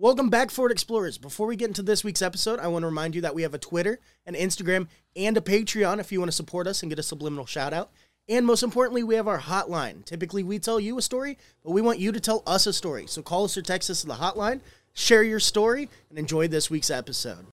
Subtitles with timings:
[0.00, 1.18] Welcome back, Ford Explorers.
[1.18, 3.52] Before we get into this week's episode, I want to remind you that we have
[3.52, 6.98] a Twitter, an Instagram, and a Patreon if you want to support us and get
[6.98, 7.90] a subliminal shout out.
[8.26, 10.02] And most importantly, we have our hotline.
[10.06, 13.04] Typically, we tell you a story, but we want you to tell us a story.
[13.08, 14.62] So call us or text us to the hotline,
[14.94, 17.44] share your story, and enjoy this week's episode.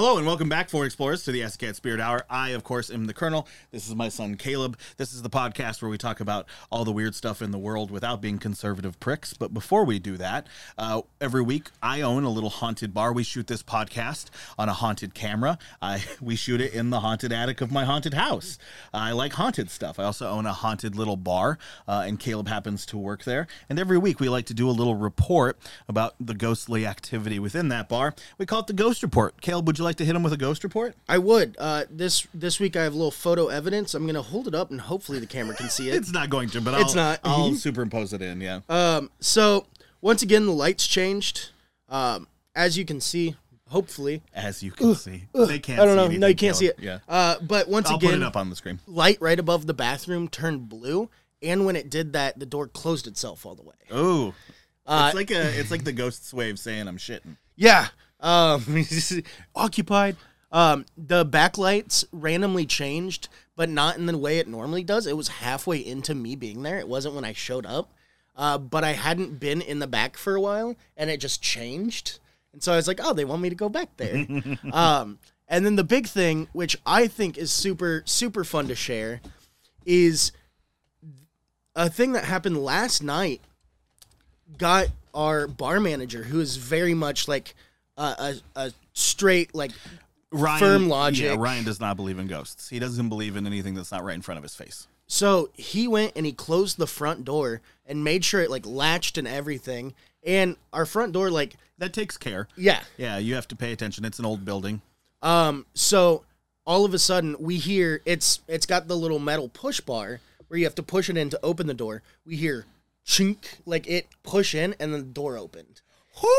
[0.00, 2.24] Hello and welcome back, Ford Explorers, to the Cat Spirit Hour.
[2.30, 3.46] I, of course, am the Colonel.
[3.70, 4.78] This is my son Caleb.
[4.96, 7.90] This is the podcast where we talk about all the weird stuff in the world
[7.90, 9.34] without being conservative pricks.
[9.34, 10.46] But before we do that,
[10.78, 13.12] uh, every week I own a little haunted bar.
[13.12, 15.58] We shoot this podcast on a haunted camera.
[15.82, 18.56] I we shoot it in the haunted attic of my haunted house.
[18.94, 19.98] I like haunted stuff.
[19.98, 23.46] I also own a haunted little bar, uh, and Caleb happens to work there.
[23.68, 25.58] And every week we like to do a little report
[25.90, 28.14] about the ghostly activity within that bar.
[28.38, 29.38] We call it the Ghost Report.
[29.42, 30.94] Caleb, would you like to hit him with a ghost report?
[31.08, 31.56] I would.
[31.58, 33.94] Uh, this this week I have a little photo evidence.
[33.94, 35.94] I'm gonna hold it up and hopefully the camera can see it.
[35.96, 37.20] It's not going to, but It's I'll, not.
[37.24, 38.40] I'll superimpose it in.
[38.40, 38.60] Yeah.
[38.68, 39.66] Um, so
[40.00, 41.50] once again, the lights changed.
[41.88, 43.36] Um, as you can see,
[43.68, 45.80] hopefully, As you can see, they can't.
[45.80, 46.08] I don't know.
[46.08, 46.78] No, you can't see it.
[46.80, 46.98] Yeah.
[47.08, 48.80] Uh, but once I'll again, put it up on the screen.
[48.86, 51.10] light right above the bathroom turned blue,
[51.42, 53.74] and when it did that, the door closed itself all the way.
[53.90, 54.34] Oh,
[54.86, 57.36] Uh, it's like a, it's like the ghost's way of saying I'm shitting.
[57.56, 57.88] Yeah.
[58.20, 58.84] Um,
[59.54, 60.16] occupied.
[60.52, 65.06] Um, the backlights randomly changed, but not in the way it normally does.
[65.06, 66.78] It was halfway into me being there.
[66.78, 67.92] It wasn't when I showed up.
[68.36, 72.18] Uh, but I hadn't been in the back for a while, and it just changed.
[72.52, 74.26] And so I was like, oh, they want me to go back there.
[74.72, 79.20] um, and then the big thing, which I think is super, super fun to share,
[79.84, 80.32] is
[81.76, 83.40] a thing that happened last night
[84.58, 87.54] got our bar manager, who is very much like
[88.02, 89.72] a, a, a straight, like
[90.32, 91.24] Ryan, Firm logic.
[91.24, 92.68] Yeah, Ryan does not believe in ghosts.
[92.68, 94.86] He doesn't believe in anything that's not right in front of his face.
[95.06, 99.18] So he went and he closed the front door and made sure it like latched
[99.18, 99.94] and everything.
[100.24, 102.46] And our front door, like, That takes care.
[102.56, 102.82] yeah.
[102.96, 104.04] Yeah, you have to pay attention.
[104.04, 104.82] It's an old building.
[105.22, 106.24] Um, so
[106.66, 110.58] all of a sudden we hear it's it's got the little metal push bar where
[110.58, 112.02] you have to push it in to open the door.
[112.24, 112.66] We hear
[113.06, 115.80] chink, like it push in and then the door opened.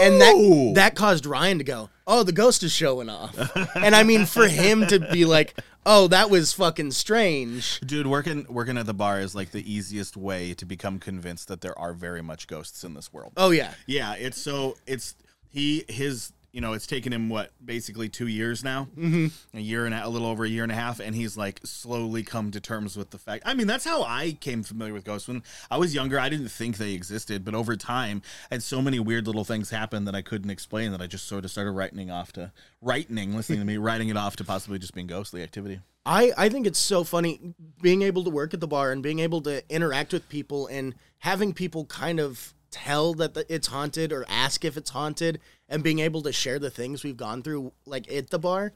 [0.01, 3.35] And that that caused Ryan to go, "Oh, the ghost is showing off."
[3.75, 8.45] and I mean, for him to be like, "Oh, that was fucking strange." Dude, working
[8.49, 11.93] working at the bar is like the easiest way to become convinced that there are
[11.93, 13.33] very much ghosts in this world.
[13.37, 15.15] Oh yeah, Yeah, it's so it's
[15.49, 19.27] he his you know it's taken him what basically two years now, mm-hmm.
[19.57, 21.59] a year and a, a little over a year and a half, and he's like
[21.63, 23.43] slowly come to terms with the fact.
[23.45, 26.19] I mean, that's how I came familiar with ghosts when I was younger.
[26.19, 29.69] I didn't think they existed, but over time, I had so many weird little things
[29.69, 32.51] happen that I couldn't explain that I just sort of started writing off to
[32.81, 35.79] writing, listening to me, writing it off to possibly just being ghostly activity.
[36.05, 39.19] I I think it's so funny being able to work at the bar and being
[39.19, 44.11] able to interact with people and having people kind of tell that the, it's haunted
[44.11, 45.39] or ask if it's haunted
[45.69, 48.73] and being able to share the things we've gone through like at the bar.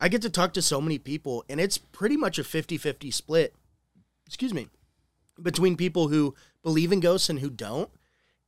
[0.00, 3.54] I get to talk to so many people and it's pretty much a 50-50 split.
[4.26, 4.68] Excuse me.
[5.40, 7.90] Between people who believe in ghosts and who don't.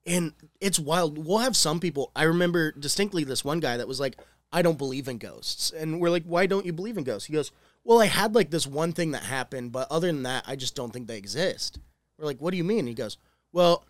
[0.07, 1.25] And it's wild.
[1.25, 2.11] We'll have some people.
[2.17, 4.17] I remember distinctly this one guy that was like,
[4.53, 5.71] I don't believe in ghosts.
[5.71, 7.27] And we're like, why don't you believe in ghosts?
[7.27, 7.53] He goes,
[7.85, 10.75] Well, I had like this one thing that happened, but other than that, I just
[10.75, 11.79] don't think they exist.
[12.19, 12.87] We're like, What do you mean?
[12.87, 13.17] He goes,
[13.53, 13.85] Well,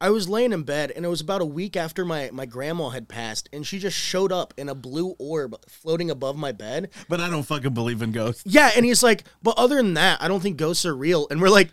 [0.00, 2.90] I was laying in bed and it was about a week after my, my grandma
[2.90, 6.90] had passed, and she just showed up in a blue orb floating above my bed.
[7.08, 8.44] But I don't fucking believe in ghosts.
[8.46, 11.26] Yeah, and he's like, But other than that, I don't think ghosts are real.
[11.30, 11.72] And we're like,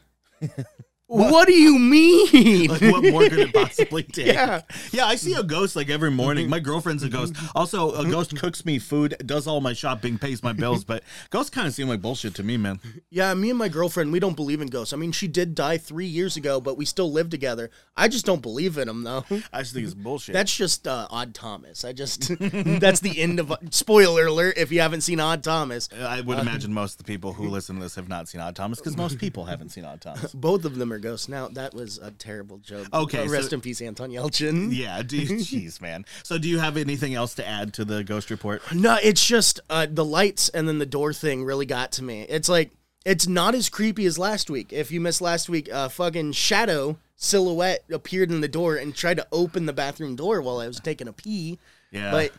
[1.15, 1.47] what?
[1.47, 2.69] do you mean?
[2.69, 4.27] Like, what more could it possibly take?
[4.27, 4.61] Yeah.
[4.91, 5.05] yeah.
[5.05, 6.17] I see a ghost like every mm-hmm.
[6.17, 6.49] morning.
[6.49, 7.33] My girlfriend's a ghost.
[7.33, 7.57] Mm-hmm.
[7.57, 8.11] Also, a mm-hmm.
[8.11, 10.83] ghost cooks me food, does all my shopping, pays my bills.
[10.83, 12.79] But ghosts kind of seem like bullshit to me, man.
[13.09, 14.93] Yeah, me and my girlfriend, we don't believe in ghosts.
[14.93, 17.69] I mean, she did die three years ago, but we still live together.
[17.95, 19.25] I just don't believe in them, though.
[19.53, 20.33] I just think it's bullshit.
[20.33, 21.85] That's just uh, Odd Thomas.
[21.85, 25.89] I just that's the end of spoiler alert if you haven't seen Odd Thomas.
[25.97, 28.41] I would uh, imagine most of the people who listen to this have not seen
[28.41, 30.33] Odd Thomas because most people haven't seen Odd Thomas.
[30.33, 30.99] Both of them are
[31.29, 32.87] Now that was a terrible joke.
[32.93, 34.73] Okay, Uh, rest so- in peace, Anton Yelchin.
[34.75, 36.05] Yeah, jeez, man.
[36.23, 38.61] So, do you have anything else to add to the ghost report?
[38.73, 42.23] No, it's just uh, the lights and then the door thing really got to me.
[42.23, 42.71] It's like
[43.05, 44.73] it's not as creepy as last week.
[44.73, 49.17] If you missed last week, uh, fucking Shadow silhouette appeared in the door and tried
[49.17, 51.59] to open the bathroom door while I was taking a pee.
[51.91, 52.11] Yeah.
[52.11, 52.31] But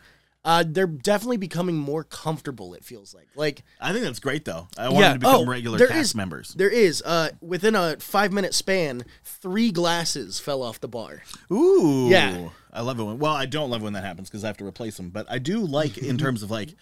[0.47, 2.73] uh, they're definitely becoming more comfortable.
[2.73, 4.69] It feels like like I think that's great though.
[4.77, 6.53] I want them to become regular oh, there cast is- members.
[6.53, 11.23] There is uh, within a five minute span, three glasses fell off the bar.
[11.51, 12.07] Ooh.
[12.09, 12.49] Yeah.
[12.71, 14.65] I love it when well, I don't love when that happens because I have to
[14.65, 16.75] replace them, but I do like in terms of like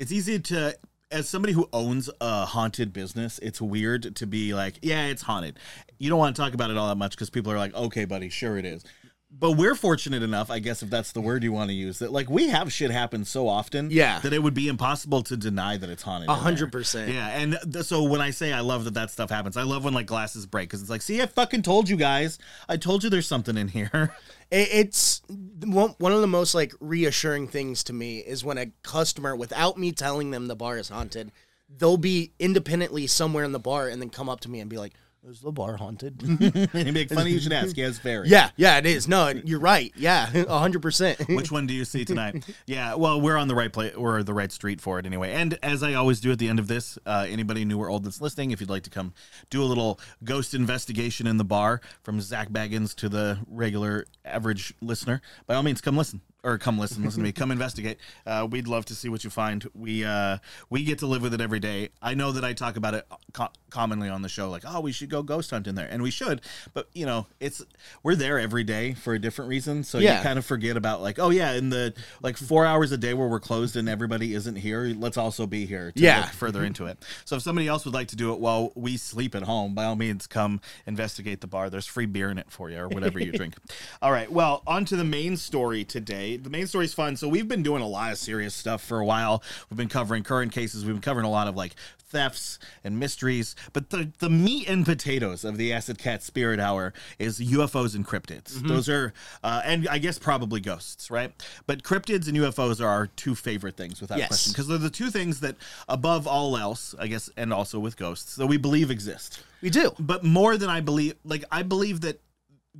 [0.00, 0.76] it's easy to
[1.10, 5.58] as somebody who owns a haunted business, it's weird to be like, yeah, it's haunted.
[5.98, 8.04] You don't want to talk about it all that much because people are like, okay,
[8.04, 8.84] buddy, sure it is.
[9.30, 12.10] But we're fortunate enough, I guess, if that's the word you want to use, that
[12.10, 14.20] like we have shit happen so often, Yeah.
[14.20, 16.30] that it would be impossible to deny that it's haunted.
[16.30, 17.12] A hundred percent.
[17.12, 19.84] Yeah, and th- so when I say I love that that stuff happens, I love
[19.84, 22.38] when like glasses break because it's like, see, I fucking told you guys,
[22.70, 24.14] I told you there's something in here.
[24.50, 25.20] It's
[25.62, 29.76] one one of the most like reassuring things to me is when a customer, without
[29.76, 31.32] me telling them the bar is haunted,
[31.68, 34.78] they'll be independently somewhere in the bar and then come up to me and be
[34.78, 34.94] like,
[35.28, 37.76] "Is the bar haunted?" and you'd be like, funny you should ask.
[37.76, 38.28] Yeah, it's very.
[38.28, 39.06] yeah, yeah, it is.
[39.06, 39.92] No, you're right.
[39.96, 41.28] Yeah, a hundred percent.
[41.28, 42.44] Which one do you see tonight?
[42.66, 43.94] yeah, well, we're on the right place.
[43.94, 45.32] We're the right street for it anyway.
[45.32, 48.04] And as I always do at the end of this, uh, anybody new or old
[48.04, 49.12] that's listening, if you'd like to come
[49.50, 54.72] do a little ghost investigation in the bar from Zak Bagans to the regular average
[54.80, 56.22] listener, by all means, come listen.
[56.44, 57.32] Or come listen, listen to me.
[57.32, 57.98] Come investigate.
[58.24, 59.68] Uh, we'd love to see what you find.
[59.74, 60.38] We uh,
[60.70, 61.88] we get to live with it every day.
[62.00, 64.92] I know that I talk about it co- commonly on the show, like, oh, we
[64.92, 66.40] should go ghost hunting there, and we should.
[66.74, 67.60] But you know, it's
[68.04, 69.82] we're there every day for a different reason.
[69.82, 70.18] So Yeah.
[70.18, 71.92] you kind of forget about like, oh yeah, in the
[72.22, 75.66] like four hours a day where we're closed and everybody isn't here, let's also be
[75.66, 76.20] here to Yeah.
[76.20, 77.04] look further into it.
[77.24, 79.86] So if somebody else would like to do it while we sleep at home, by
[79.86, 81.68] all means come investigate the bar.
[81.68, 83.54] There's free beer in it for you or whatever you drink.
[84.00, 84.30] All right.
[84.30, 86.27] Well, on to the main story today.
[86.36, 87.16] The main story is fun.
[87.16, 89.42] So we've been doing a lot of serious stuff for a while.
[89.70, 90.84] We've been covering current cases.
[90.84, 91.74] We've been covering a lot of like
[92.10, 93.54] thefts and mysteries.
[93.72, 98.06] But the, the meat and potatoes of the Acid Cat Spirit Hour is UFOs and
[98.06, 98.66] cryptids.
[98.66, 99.12] Those are,
[99.44, 101.32] uh, and I guess probably ghosts, right?
[101.66, 104.28] But cryptids and UFOs are our two favorite things without Yes.
[104.28, 104.52] question.
[104.52, 105.56] Because they're the two things that,
[105.88, 109.42] above all else, I guess, and also with ghosts, that we believe exist.
[109.60, 109.92] we do.
[109.98, 112.20] But more than I believe, like, I believe that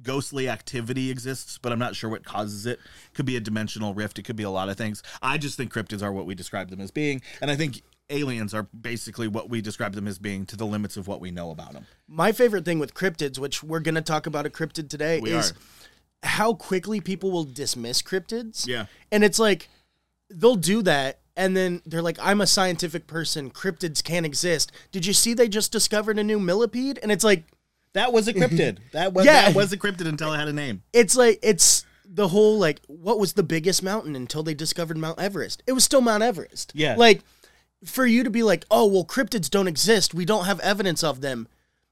[0.03, 2.81] ghostly activity exists, but I'm not sure what causes it.
[3.15, 4.19] Could be a dimensional rift.
[4.19, 5.03] It could be a lot of things.
[5.23, 8.55] I just think cryptids are what we describe them as being, and I think aliens
[8.55, 11.50] are basically what we describe them as being to the limits of what we know
[11.50, 11.87] about them.
[12.06, 15.53] My favorite thing with cryptids, which we're gonna talk about a cryptid today, We is
[15.53, 15.55] are.
[16.23, 18.67] how quickly people will dismiss cryptids.
[18.67, 18.87] Yeah.
[19.12, 19.69] And it's like
[20.31, 23.50] they'll do that and then they're like, I'm a scientific person.
[23.50, 24.73] Cryptids can't exist.
[24.91, 26.99] Did you see they just discovered a new millipede?
[27.03, 27.45] And it's like
[27.99, 28.79] That was a cryptid.
[28.93, 29.47] That was Yeah.
[29.47, 30.83] that was a cryptid until it had a name.
[30.93, 35.21] it's like it's the whole like what was the biggest mountain until they discovered Mount
[35.21, 35.62] Everest?
[35.67, 36.73] It was still Mount Everest.
[36.75, 36.95] Yeah.
[36.97, 37.23] Like
[37.85, 40.15] for you to be like, "Oh, well cryptids don't exist.
[40.15, 41.49] We don't have evidence of them."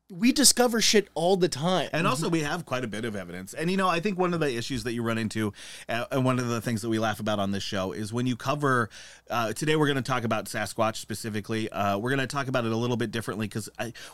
[0.09, 1.91] We discover shit all the time.
[1.93, 3.55] And also, we have quite a bit of evidence.
[3.55, 5.53] And, you know, I think one of the issues that you run into,
[5.89, 8.25] uh, and one of the things that we laugh about on this show, is when
[8.25, 8.89] you cover,
[9.31, 11.69] uh, today we're going to talk about Sasquatch specifically.
[11.71, 13.69] Uh, we're going to talk about it a little bit differently because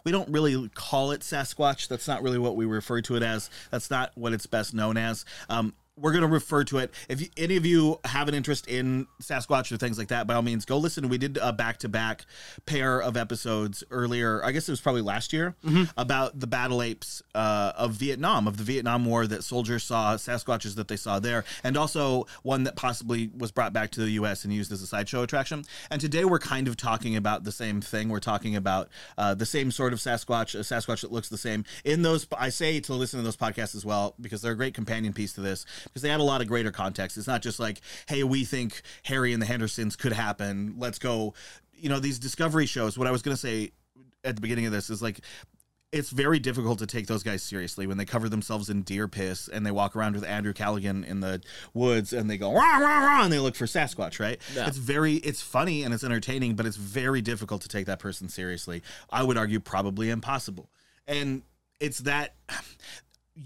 [0.05, 1.89] we don't really call it Sasquatch.
[1.89, 3.50] That's not really what we refer to it as.
[3.71, 5.27] That's not what it's best known as.
[5.50, 6.93] Um, we're going to refer to it.
[7.09, 10.35] If you, any of you have an interest in Sasquatch or things like that, by
[10.35, 11.09] all means, go listen.
[11.09, 12.25] We did a back to back
[12.65, 14.43] pair of episodes earlier.
[14.43, 15.55] I guess it was probably last year
[15.97, 20.77] about the battle apes uh, of Vietnam, of the Vietnam War that soldiers saw, Sasquatches
[20.77, 24.44] that they saw there, and also one that possibly was brought back to the U.S.
[24.44, 25.65] and used as a sideshow attraction.
[25.91, 28.08] And today we're kind of talking about the same thing.
[28.08, 31.65] We're talking about uh, the same sort of Sasquatch, a Sasquatch that looks the same.
[31.84, 34.75] In those, I say to listen to those podcasts as well because they're a great
[34.75, 37.17] companion piece to this because they add a lot of greater context.
[37.17, 40.74] It's not just like, hey, we think Harry and the Hendersons could happen.
[40.79, 41.34] Let's go.
[41.72, 42.96] You know, these discovery shows.
[42.96, 43.72] What I was going to say
[44.24, 45.20] at the beginning of this is like
[45.93, 49.46] it's very difficult to take those guys seriously when they cover themselves in deer piss
[49.46, 51.43] and they walk around with Andrew Callaghan in the
[51.74, 54.41] woods and they go rah rah rah and they look for Sasquatch, right?
[54.67, 58.31] It's very it's funny and it's entertaining, but it's very difficult to take that person
[58.31, 58.82] seriously.
[59.10, 60.70] I would argue probably impossible.
[61.06, 61.43] And
[61.79, 62.36] it's that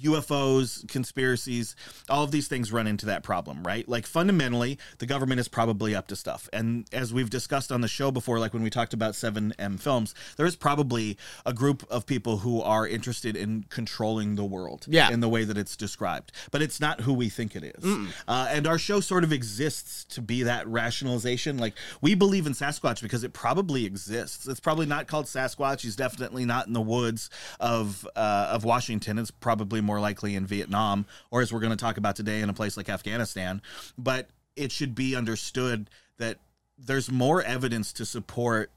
[0.02, 1.76] UFOs, conspiracies,
[2.08, 3.88] all of these things run into that problem, right?
[3.88, 6.48] Like fundamentally, the government is probably up to stuff.
[6.52, 10.14] And as we've discussed on the show before, like when we talked about 7M films,
[10.36, 15.10] there is probably a group of people who are interested in controlling the world Yeah.
[15.10, 16.32] in the way that it's described.
[16.50, 17.84] But it's not who we think it is.
[18.26, 21.58] Uh, and our show sort of exists to be that rationalization.
[21.58, 24.46] Like we believe in Sasquatch because it probably exists.
[24.48, 25.82] It's probably not called Sasquatch.
[25.82, 29.18] He's definitely not in the woods of uh, of Washington.
[29.18, 32.50] It's probably more likely in Vietnam, or as we're going to talk about today, in
[32.50, 33.62] a place like Afghanistan.
[33.96, 36.38] But it should be understood that
[36.78, 38.70] there's more evidence to support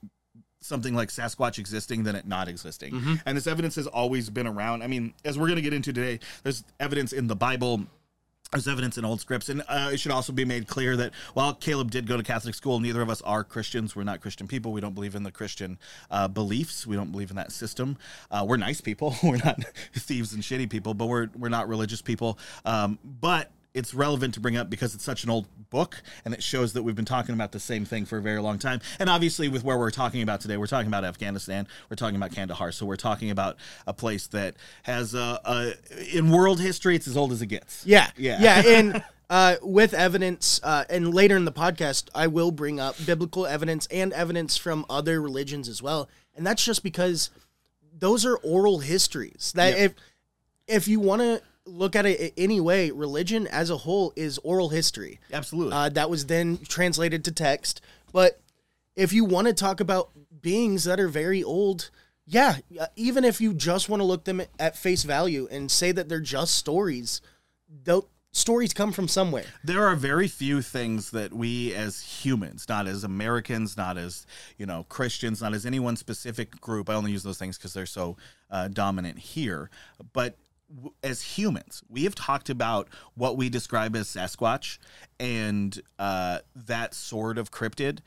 [0.62, 2.94] something like Sasquatch existing than it not existing.
[2.94, 3.16] Mm-hmm.
[3.26, 4.84] And this evidence has always been around.
[4.84, 7.86] I mean, as we're going to get into today, there's evidence in the Bible.
[8.52, 11.54] There's evidence in old scripts, and uh, it should also be made clear that while
[11.54, 13.96] Caleb did go to Catholic school, neither of us are Christians.
[13.96, 14.72] We're not Christian people.
[14.72, 15.78] We don't believe in the Christian
[16.10, 16.88] uh, beliefs.
[16.88, 17.98] We don't believe in that system.
[18.32, 19.16] Uh, we're nice people.
[19.24, 19.64] We're not
[19.96, 22.40] thieves and shitty people, but we're we're not religious people.
[22.66, 26.42] Um, but it's relevant to bring up because it's such an old book and it
[26.42, 28.82] shows that we've been talking about the same thing for a very long time.
[29.00, 32.32] And obviously, with where we're talking about today, we're talking about Afghanistan, we're talking about
[32.32, 32.72] Kandahar.
[32.72, 37.16] So we're talking about a place that has a, a in world history, it's as
[37.16, 37.86] old as it gets.
[37.86, 38.40] Yeah, Yeah.
[38.42, 42.96] yeah, and uh, with evidence, uh, and later in the podcast, I will bring up
[43.06, 47.30] biblical evidence and evidence from other religions as well, and that's just because
[47.96, 49.52] those are oral histories.
[49.56, 49.80] That Yep.
[49.86, 49.94] if
[50.68, 54.70] if you want to look at it any way, religion as a whole is oral
[54.70, 55.20] history.
[55.32, 55.74] Absolutely.
[55.74, 57.82] Uh, that was then translated to text.
[58.12, 58.40] But
[58.96, 60.10] if you want to talk about
[60.42, 61.90] beings that are very old,
[62.26, 65.92] yeah, uh, even if you just want to look them at face value and say
[65.92, 67.22] that they're just stories,
[67.84, 69.46] those stories come from somewhere.
[69.64, 74.26] there are very few things that we as humans, not as Americans, not as
[74.58, 76.90] you know Christians, not as any one specific group.
[76.90, 78.18] I only use those things because they're so
[78.52, 79.70] uh, dominant here.
[80.14, 80.38] But
[81.04, 84.78] as humans, we have talked about what we describe as Sasquatch
[85.20, 88.00] and uh, that sort of cryptid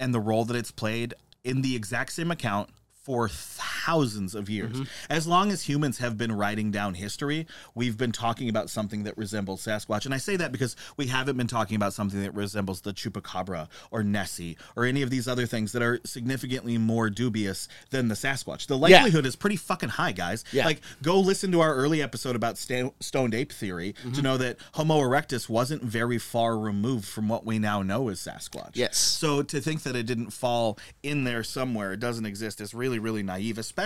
[0.00, 2.70] and the role that it's played in the exact same account
[3.02, 4.72] for thousands of years.
[4.72, 4.82] Mm-hmm.
[5.10, 9.16] As long as humans have been writing down history, we've been talking about something that
[9.16, 10.04] resembles Sasquatch.
[10.04, 13.68] And I say that because we haven't been talking about something that resembles the Chupacabra
[13.90, 18.14] or Nessie or any of these other things that are significantly more dubious than the
[18.14, 18.66] Sasquatch.
[18.66, 20.44] The likelihood is pretty fucking high, guys.
[20.52, 20.66] Yeah.
[20.66, 24.12] Like, go listen to our early episode about sta- stoned ape theory Mm-hmm.
[24.12, 28.20] to know that Homo erectus wasn't very far removed from what we now know as
[28.20, 28.72] Sasquatch.
[28.74, 28.96] Yes.
[28.98, 32.98] So to think that it didn't fall in there somewhere, it doesn't exist, is really,
[32.98, 33.56] really naive.
[33.56, 33.77] Especially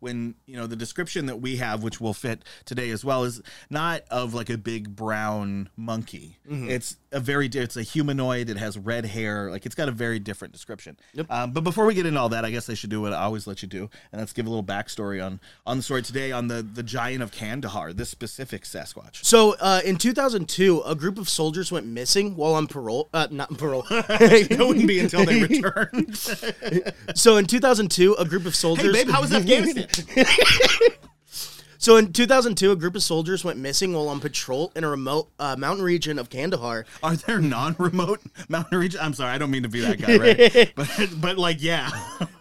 [0.00, 3.40] when you know the description that we have, which will fit today as well, is
[3.68, 6.38] not of like a big brown monkey.
[6.50, 8.50] It's a very, it's a humanoid.
[8.50, 9.50] It has red hair.
[9.50, 10.96] Like it's got a very different description.
[11.28, 13.22] Um, but before we get into all that, I guess I should do what I
[13.22, 16.32] always let you do, and let's give a little backstory on on the story today
[16.32, 19.24] on the the giant of Kandahar, this specific Sasquatch.
[19.24, 23.08] So uh, in 2002, a group of soldiers went missing while on parole.
[23.14, 23.84] Uh, not parole.
[23.90, 26.16] it wouldn't be until they returned.
[27.14, 28.94] so in 2002, a group of soldiers.
[28.96, 29.88] hey, babe, how was Afghanistan?
[31.80, 35.30] So in 2002, a group of soldiers went missing while on patrol in a remote
[35.38, 36.84] uh, mountain region of Kandahar.
[37.02, 39.02] Are there non-remote mountain regions?
[39.02, 40.72] I'm sorry, I don't mean to be that guy, right?
[40.76, 41.88] but but like, yeah,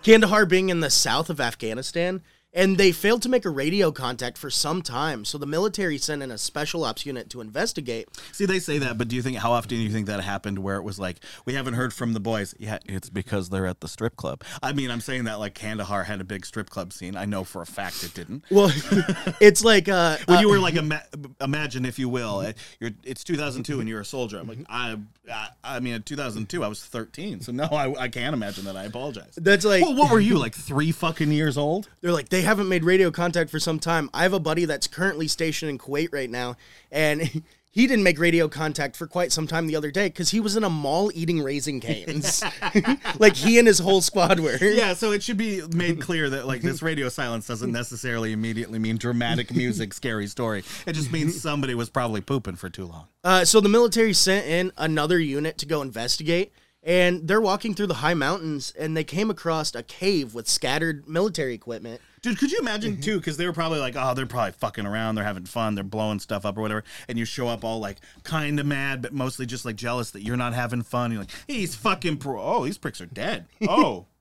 [0.04, 2.22] Kandahar being in the south of Afghanistan,
[2.54, 5.24] and they failed to make a radio contact for some time.
[5.26, 8.08] So the military sent in a special ops unit to investigate.
[8.32, 10.60] See, they say that, but do you think how often do you think that happened
[10.60, 12.56] where it was like we haven't heard from the boys?
[12.58, 14.44] Yeah, it's because they're at the strip club.
[14.64, 17.16] I mean, I'm saying that like Kandahar had a big strip club scene.
[17.16, 18.44] I know for a fact it didn't.
[18.50, 18.72] Well,
[19.40, 21.04] it's like uh, When uh, you were like, ima-
[21.42, 24.40] imagine if you will, uh, you're, it's 2002 and you're a soldier.
[24.40, 24.98] I'm like, I,
[25.32, 28.76] I, I mean, in 2002 I was 13, so no, I, I can't imagine that.
[28.76, 29.34] I apologize.
[29.38, 31.90] that's like Well, what were you like three fucking years old?
[32.02, 34.10] They're like, they haven't made radio contact for some time.
[34.14, 36.56] I have a buddy that's currently stationed in Kuwait right now,
[36.92, 40.40] and he didn't make radio contact for quite some time the other day because he
[40.40, 42.44] was in a mall eating Raising Cane's.
[43.20, 44.58] like he and his whole squad were.
[44.58, 48.80] Yeah, so it should be made clear that like this radio silence doesn't necessarily immediately
[48.80, 50.64] mean dramatic music, scary story.
[50.86, 53.08] It just means somebody was probably pooping for too long.
[53.24, 57.88] Uh, so the military sent in another unit to go investigate, and they're walking through
[57.88, 62.02] the high mountains, and they came across a cave with scattered military equipment.
[62.22, 63.02] Dude, could you imagine mm-hmm.
[63.02, 63.18] too?
[63.18, 66.20] Because they were probably like, oh, they're probably fucking around, they're having fun, they're blowing
[66.20, 69.46] stuff up or whatever, and you show up all like kind of mad, but mostly
[69.46, 71.12] just like jealous that you're not having fun.
[71.12, 72.42] You're like, he's fucking pro.
[72.42, 73.46] Oh, these pricks are dead.
[73.68, 74.06] Oh.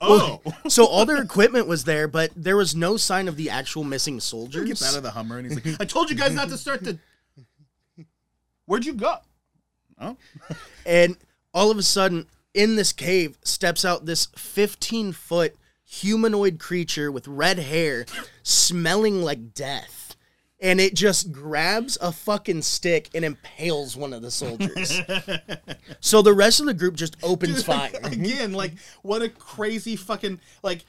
[0.00, 3.82] Oh, So all their equipment was there, but there was no sign of the actual
[3.82, 4.68] missing he soldiers.
[4.68, 6.84] gets out of the Hummer and he's like, I told you guys not to start
[6.84, 7.00] the.
[8.66, 9.16] Where'd you go?
[10.00, 10.16] Oh,
[10.86, 11.16] and
[11.52, 15.56] all of a sudden in this cave steps out this 15 foot
[15.88, 18.04] humanoid creature with red hair
[18.42, 20.16] smelling like death.
[20.60, 25.00] And it just grabs a fucking stick and impales one of the soldiers.
[26.00, 27.90] So the rest of the group just opens fire.
[28.04, 30.84] again like what a crazy fucking like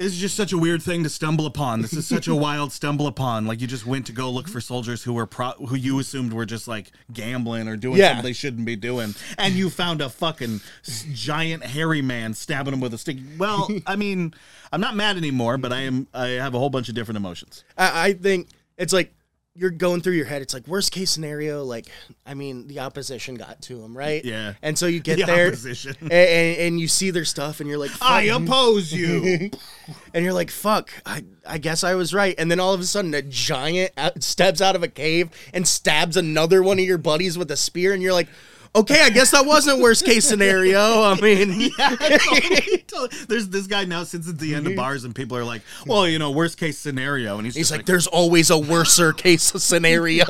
[0.00, 1.82] this is just such a weird thing to stumble upon.
[1.82, 3.46] This is such a wild stumble upon.
[3.46, 6.32] Like you just went to go look for soldiers who were pro- who you assumed
[6.32, 8.08] were just like gambling or doing Yeah.
[8.08, 9.14] something they shouldn't be doing.
[9.36, 10.62] And you found a fucking
[11.12, 13.18] giant hairy man stabbing them with a stick.
[13.36, 14.32] Well i mean
[14.72, 17.62] i'm not mad anymore but i am i have a whole bunch of different emotions.
[17.76, 19.12] I, I think it's like
[19.54, 20.42] you're going through your head.
[20.42, 21.64] It's like worst case scenario.
[21.64, 21.86] Like,
[22.24, 24.24] I mean, the opposition got to him, right?
[24.24, 24.54] Yeah.
[24.62, 25.48] And so you get The there,
[26.00, 29.50] and, and, and you see their stuff, and you're like, I oppose you.
[30.14, 32.34] and you're like, fuck, I, I guess I was right.
[32.38, 35.66] And then all of a sudden, a giant out, steps out of a cave and
[35.66, 38.28] stabs another one of your buddies with a spear, and you're like,
[38.74, 41.02] okay, I guess that wasn't worst case scenario.
[41.02, 41.96] I mean, yeah.
[43.28, 46.08] There's this guy now sits at the end of bars and people are like, "Well,
[46.08, 49.42] you know, worst case scenario," and he's, he's just like, there's always a worser case
[49.42, 50.24] scenario.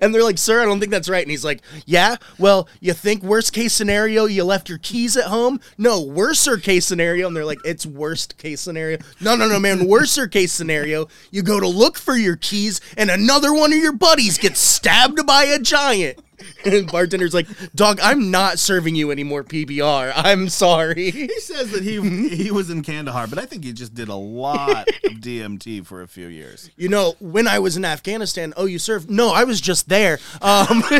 [0.00, 1.22] And they're like, sir, I don't think that's right.
[1.22, 5.24] And he's like, yeah, well, you think worst case scenario, you left your keys at
[5.24, 5.58] home?
[5.76, 7.26] No, worser case scenario.
[7.26, 8.98] And they're like, it's worst case scenario.
[9.20, 11.08] No, no, no, man, worser case scenario.
[11.32, 15.26] You go to look for your keys, and another one of your buddies gets stabbed
[15.26, 16.20] by a giant.
[16.64, 20.12] And bartender's like, dog, I'm not serving you any more PBR.
[20.14, 21.10] I'm sorry.
[21.10, 24.14] He says that he he was in Kandahar, but I think he just did a
[24.14, 26.70] lot of DMT for a few years.
[26.76, 29.10] You know, when I was in Afghanistan, oh, you served?
[29.10, 30.18] No, I was just there.
[30.40, 30.82] Um,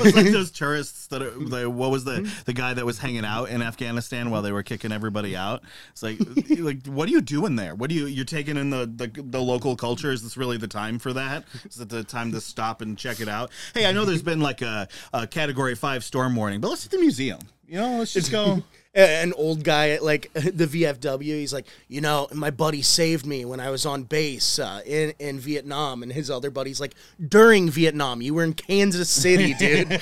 [0.00, 3.62] like those tourists that are, what was the the guy that was hanging out in
[3.62, 5.62] Afghanistan while they were kicking everybody out?
[5.90, 6.18] It's like
[6.58, 7.74] like what are you doing there?
[7.74, 10.10] What do you you're taking in the, the the local culture?
[10.10, 11.44] Is this really the time for that?
[11.64, 13.50] Is it the time to stop and check it out?
[13.74, 16.92] Hey, I know there's been like a, a category five storm warning, but let's hit
[16.92, 17.40] the museum.
[17.66, 18.62] You know, let's just go.
[18.94, 21.22] an old guy at like the VFW.
[21.22, 25.12] He's like, you know, my buddy saved me when I was on base uh, in
[25.18, 26.94] in Vietnam, and his other buddy's like,
[27.26, 30.00] during Vietnam, you were in Kansas City, dude.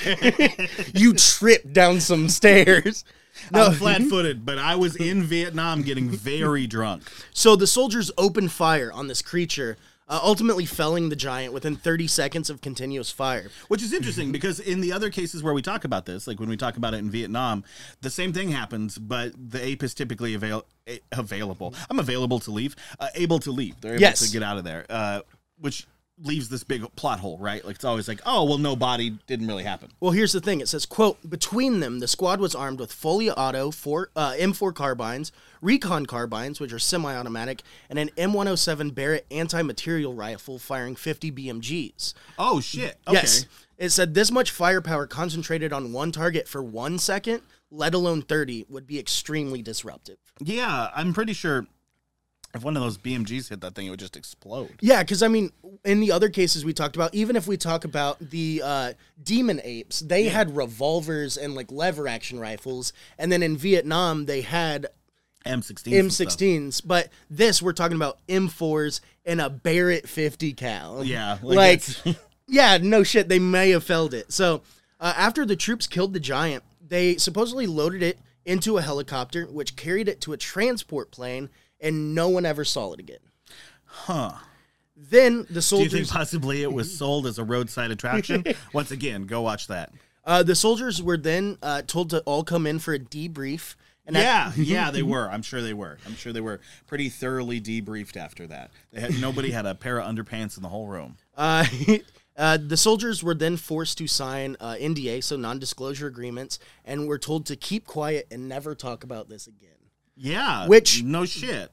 [0.93, 3.03] you tripped down some stairs.
[3.51, 7.01] No, I'm flat footed, but I was in Vietnam getting very drunk.
[7.33, 9.75] so the soldiers opened fire on this creature,
[10.07, 13.49] uh, ultimately felling the giant within 30 seconds of continuous fire.
[13.67, 16.49] Which is interesting because in the other cases where we talk about this, like when
[16.49, 17.63] we talk about it in Vietnam,
[18.01, 20.65] the same thing happens, but the ape is typically avail-
[21.11, 21.73] available.
[21.89, 23.79] I'm available to leave, uh, able to leave.
[23.81, 24.19] They're able Yes.
[24.25, 25.21] to get out of there, uh,
[25.59, 25.87] which
[26.21, 27.63] leaves this big plot hole, right?
[27.65, 29.91] Like it's always like, oh, well, no body didn't really happen.
[29.99, 30.61] Well, here's the thing.
[30.61, 34.73] It says, "quote Between them, the squad was armed with fully auto four, uh, M4
[34.73, 42.13] carbines, recon carbines, which are semi-automatic, and an M107 Barrett anti-material rifle firing 50 BMGs.
[42.37, 42.97] Oh shit!
[43.07, 43.17] Okay.
[43.17, 43.45] Yes,
[43.77, 48.67] it said this much firepower concentrated on one target for one second, let alone 30,
[48.69, 50.17] would be extremely disruptive.
[50.39, 51.67] Yeah, I'm pretty sure
[52.53, 54.75] if one of those BMGs hit that thing, it would just explode.
[54.79, 55.51] Yeah, because I mean,
[55.83, 59.59] in the other cases we talked about, even if we talk about the uh, demon
[59.63, 64.87] apes, they had revolvers and like lever action rifles, and then in Vietnam they had
[65.45, 65.93] M16.
[65.93, 66.81] M16s.
[66.85, 71.03] But this we're talking about M4s and a Barrett 50 cal.
[71.03, 72.15] Yeah, like, like,
[72.47, 74.31] yeah, no shit, they may have felled it.
[74.31, 74.61] So
[74.99, 79.75] uh, after the troops killed the giant, they supposedly loaded it into a helicopter, which
[79.75, 81.49] carried it to a transport plane,
[81.83, 83.19] and no one ever saw it again.
[83.85, 84.31] Huh.
[84.95, 85.91] Then the soldiers.
[85.91, 88.43] Do you think possibly it was sold as a roadside attraction?
[88.73, 89.91] Once again, go watch that.
[90.25, 93.75] Uh, the soldiers were then uh, told to all come in for a debrief.
[94.05, 95.29] And Yeah, yeah, they were.
[95.29, 95.97] I'm sure they were.
[96.05, 98.71] I'm sure they were pretty thoroughly debriefed after that.
[98.91, 101.17] They had nobody had a pair of underpants in the whole room.
[101.37, 101.65] uh,
[102.37, 107.19] uh, the soldiers were then forced to sign uh, NDA, so non-disclosure agreements, and were
[107.19, 109.69] told to keep quiet and never talk about this again.
[110.15, 111.71] Yeah, Which- no shit.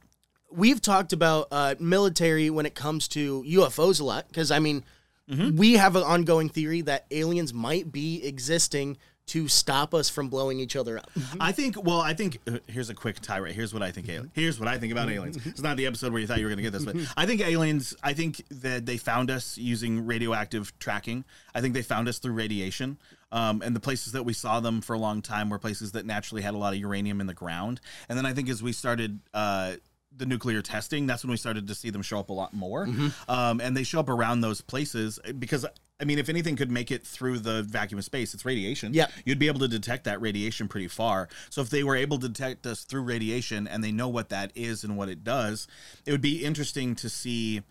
[0.53, 4.85] We've talked about uh, military when it comes to UFOs a lot, because I mean,
[5.31, 5.57] mm-hmm.
[5.57, 8.99] we have an ongoing theory that aliens might be existing
[9.31, 11.09] to stop us from blowing each other up.
[11.17, 11.41] Mm-hmm.
[11.41, 11.81] I think.
[11.81, 13.55] Well, I think uh, here's a quick tie right.
[13.55, 14.09] Here's what I think.
[14.09, 14.23] Mm-hmm.
[14.23, 15.39] Ali- here's what I think about aliens.
[15.47, 17.27] It's not the episode where you thought you were going to get this, but I
[17.27, 17.95] think aliens.
[18.03, 21.25] I think that they found us using radioactive tracking.
[21.55, 22.99] I think they found us through radiation.
[23.33, 26.05] Um, and the places that we saw them for a long time were places that
[26.07, 27.81] naturally had a lot of uranium in the ground.
[28.09, 29.21] And then I think as we started.
[29.35, 29.75] Uh,
[30.17, 32.89] the nuclear testing, that's when we started to see them show up a lot more.
[33.29, 35.65] Um, and they show up around those places because,
[36.01, 39.07] I mean, if anything could make it through the vacuum of space, it's radiation Yeah.
[39.25, 41.29] you'd be able to detect that radiation pretty far.
[41.49, 44.51] So if they were able to detect us through radiation and they know what that
[44.57, 45.69] is and what it does,
[46.05, 47.63] it would be interesting to see.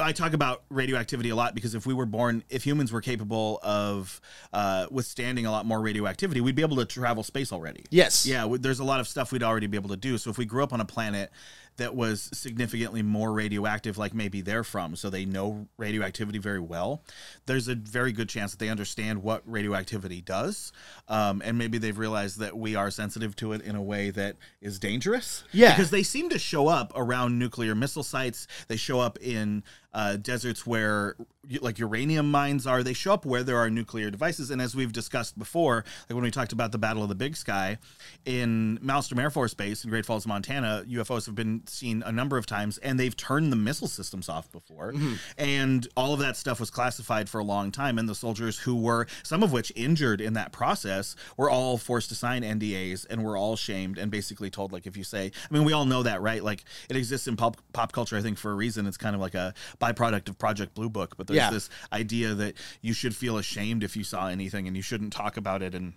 [0.00, 3.58] I talk about radioactivity a lot because if we were born, if humans were capable
[3.62, 4.20] of
[4.52, 7.84] uh, withstanding a lot more radioactivity, we'd be able to travel space already.
[7.90, 8.24] Yes.
[8.24, 10.16] Yeah, w- there's a lot of stuff we'd already be able to do.
[10.16, 11.32] So if we grew up on a planet
[11.76, 17.02] that was significantly more radioactive, like maybe they're from, so they know radioactivity very well,
[17.46, 20.72] there's a very good chance that they understand what radioactivity does,
[21.08, 24.36] um, and maybe they've realized that we are sensitive to it in a way that
[24.60, 25.44] is dangerous.
[25.52, 25.74] Yeah.
[25.74, 28.46] because they seem to show up around nuclear missile sites.
[28.68, 29.62] They show up in
[29.94, 31.16] uh, deserts where
[31.60, 32.82] like uranium mines are.
[32.82, 34.50] They show up where there are nuclear devices.
[34.50, 37.36] And as we've discussed before, like when we talked about the Battle of the Big
[37.36, 37.78] Sky
[38.24, 42.36] in Malmstrom Air Force Base in Great Falls, Montana, UFOs have been seen a number
[42.36, 44.94] of times, and they've turned the missile systems off before.
[45.36, 47.98] And all of that stuff was classified for a long time.
[47.98, 52.08] And the soldiers who were some of which injured in that process were all forced
[52.08, 55.54] to sign NDAs and were all shamed and basically told like if you say I
[55.54, 58.38] mean we all know that right like it exists in pop pop culture I think
[58.38, 59.54] for a reason it's kind of like a
[59.92, 61.50] byproduct of Project Blue Book but there's Yeah.
[61.50, 65.36] this idea that you should feel ashamed if you saw anything and you shouldn't talk
[65.36, 65.94] about it and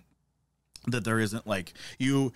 [0.86, 2.32] that there isn't like you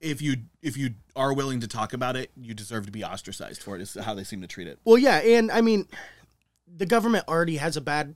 [0.00, 3.62] if you if you are willing to talk about it you deserve to be ostracized
[3.62, 5.86] for it is how they seem to treat it Well, yeah, and I mean,
[6.76, 8.14] the government already has a bad,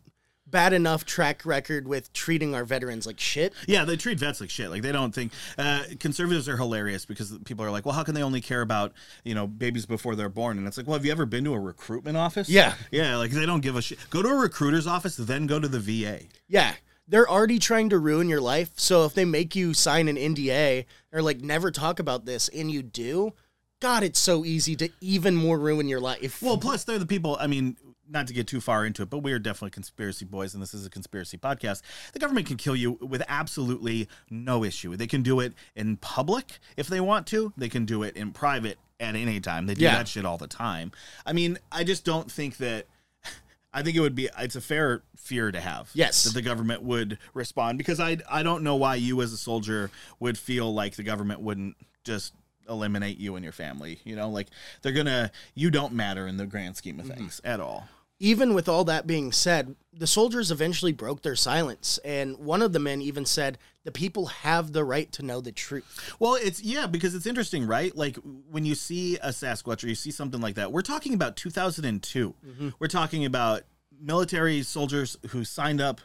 [0.53, 3.53] bad enough track record with treating our veterans like shit.
[3.67, 4.71] Yeah, they treat vets like shit.
[4.71, 8.15] Like they don't think uh, conservatives are hilarious because people are like, well, how can
[8.15, 8.93] they only care about
[9.25, 10.59] you know babies before they're born?
[10.59, 12.49] And it's like, well, have you ever been to a recruitment office?
[12.49, 12.75] Yeah.
[12.93, 13.17] yeah.
[13.17, 13.99] Like they don't give a shit.
[14.11, 16.27] Go to a recruiter's office, then go to the VA.
[16.47, 16.75] Yeah,
[17.09, 18.73] they're already trying to ruin your life.
[18.77, 22.71] So if they make you sign an NDA or like never talk about this, and
[22.71, 23.33] you do,
[23.81, 26.41] God, it's so easy to even more ruin your life.
[26.41, 27.37] Well, plus they're the people.
[27.41, 27.77] I mean,
[28.09, 30.75] not to get too far into it, but we are definitely conspiracy boys, and this
[30.75, 31.83] is a conspiracy podcast.
[32.12, 34.97] The government can kill you with absolutely no issue.
[34.97, 37.53] They can do it in public if they want to.
[37.57, 39.67] They can do it in private at any time.
[39.67, 39.97] They do Yeah.
[39.97, 40.93] that shit all the time.
[41.27, 42.87] I mean, I just don't think that.
[43.75, 45.91] I think it would be it's a fair fear to have.
[45.95, 46.25] Yes.
[46.25, 49.91] That the government would respond because I I don't know why you as a soldier
[50.21, 52.35] would feel like the government wouldn't just
[52.72, 54.00] eliminate you and your family.
[54.04, 54.48] You know, like
[54.82, 57.14] they're gonna you don't matter in the grand scheme of mm-hmm.
[57.14, 57.88] things at all.
[58.18, 62.72] even with all that being said, the soldiers eventually broke their silence, and one of
[62.72, 66.62] the men even said, "The people have the right to know the truth." Well, it's
[66.62, 67.94] yeah, because it's interesting, right?
[67.96, 68.16] Like
[68.50, 72.35] when you see a Sasquatch or you see something like that, we're talking about 2002.
[72.46, 72.68] Mm-hmm.
[72.78, 73.62] We're talking about
[74.00, 76.00] military soldiers who signed up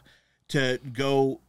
[0.48, 1.40] to go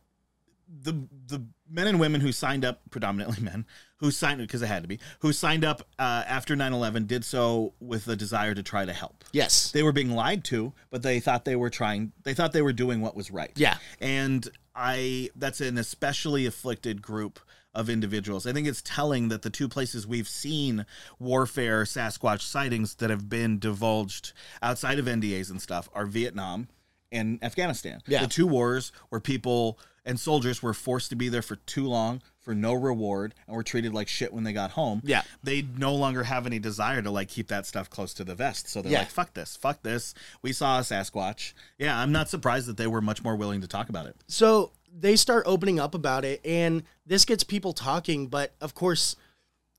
[0.67, 3.65] the the men and women who signed up predominantly men
[3.97, 7.73] who signed because it had to be who signed up uh, after 9-11 did so
[7.79, 9.71] with the desire to try to help Yes.
[9.71, 12.73] they were being lied to but they thought they were trying they thought they were
[12.73, 13.77] doing what was right Yeah.
[13.99, 17.39] and i that's an especially afflicted group
[17.75, 20.86] of individuals i think it's telling that the two places we've seen
[21.19, 26.67] warfare sasquatch sightings that have been divulged outside of ndas and stuff are vietnam
[27.12, 28.21] and afghanistan Yeah.
[28.21, 29.79] the two wars where people
[30.10, 33.63] and soldiers were forced to be there for too long for no reward and were
[33.63, 35.22] treated like shit when they got home Yeah.
[35.43, 38.67] they no longer have any desire to like keep that stuff close to the vest.
[38.67, 39.00] So they're Yeah.
[39.00, 40.13] like, fuck this, fuck this.
[40.41, 41.54] We saw a Sasquatch.
[41.78, 44.15] Yeah, I'm not surprised that they were much more willing to talk about it.
[44.28, 48.28] So they start opening up about it, and this gets people talking.
[48.28, 49.15] But of course,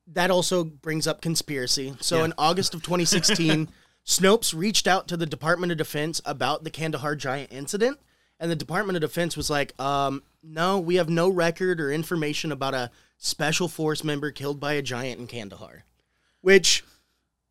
[0.06, 1.96] that also brings up conspiracy.
[2.00, 2.26] So Yeah.
[2.26, 3.68] in August of 2016,
[4.06, 7.98] Snopes reached out to the Department of Defense about the Kandahar giant incident,
[8.40, 12.50] and the Department of Defense was like, um, "No, we have no record or information
[12.50, 15.84] about a special force member killed by a giant in Kandahar,"
[16.40, 16.82] which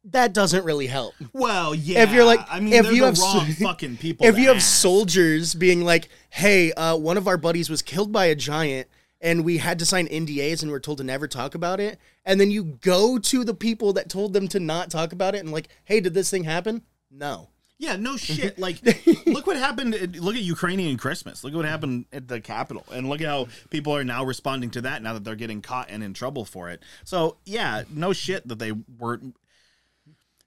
[0.04, 1.14] that doesn't really help.
[1.34, 2.04] Well, yeah.
[2.04, 4.26] If you're like- I mean, if you the have wrong so- fucking people.
[4.26, 4.82] if you have ask.
[4.82, 8.88] soldiers being like, "Hey, uh, one of our buddies was killed by a giant,"
[9.22, 12.40] and we had to sign NDAs and we're told to never talk about it, and
[12.40, 15.52] then you go to the people that told them to not talk about it and
[15.52, 17.50] like, "Hey, did this thing happen?" No.
[17.80, 18.60] Yeah, no shit.
[18.60, 18.78] Like,
[19.26, 19.96] look what happened.
[19.96, 21.44] at- Look at Ukrainian Christmas.
[21.44, 24.70] Look at what happened at the Capitol, and look at how people are now responding
[24.72, 26.82] to that now that they're getting caught and in trouble for it.
[27.06, 29.36] So, yeah, no shit that they weren't.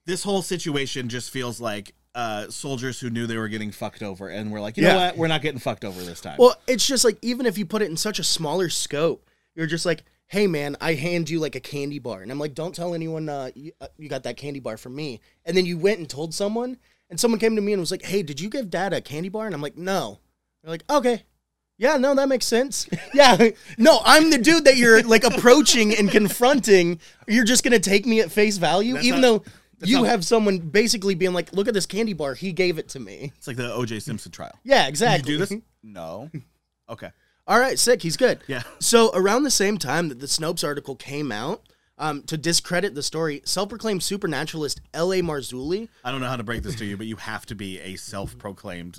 [0.05, 4.29] This whole situation just feels like uh, soldiers who knew they were getting fucked over,
[4.29, 6.37] and we're like, you know what, we're not getting fucked over this time.
[6.39, 9.67] Well, it's just like even if you put it in such a smaller scope, you're
[9.67, 12.75] just like, "Hey, man, I hand you like a candy bar," and I'm like, "Don't
[12.75, 15.79] tell anyone uh, you, uh, you got that candy bar from me." And then you
[15.79, 16.79] went and told someone,
[17.13, 19.29] and someone came to me and was like, "Hey, did you give Dad a candy
[19.29, 20.19] bar?" And I'm like, "No."
[20.65, 21.23] They're like, "Okay."
[21.79, 22.89] Yeah, no, that makes sense.
[23.15, 26.99] Yeah, no, I'm the dude that you're like approaching and confronting.
[27.29, 30.25] You're just gonna take me at face value, That's even not- though that's you have
[30.25, 32.35] someone basically being like, "Look at this candy bar.
[32.35, 34.01] He gave it to me." it's like the O.J.
[34.01, 34.59] Simpson trial.
[34.65, 35.33] Yeah, Did exactly.
[35.33, 35.53] you do this?
[35.53, 35.93] Mm-hmm.
[35.93, 36.31] No.
[36.89, 37.11] Okay.
[37.47, 38.01] All right, sick.
[38.03, 38.41] He's good.
[38.47, 38.63] Yeah.
[38.79, 41.63] So around the same time that the Snopes article came out,
[42.03, 45.23] um, to discredit the story, self-proclaimed supernaturalist L.A.
[45.23, 45.89] Marzulli.
[46.05, 47.97] I don't know how to break this to you, but you have to be a
[47.97, 48.99] self-proclaimed.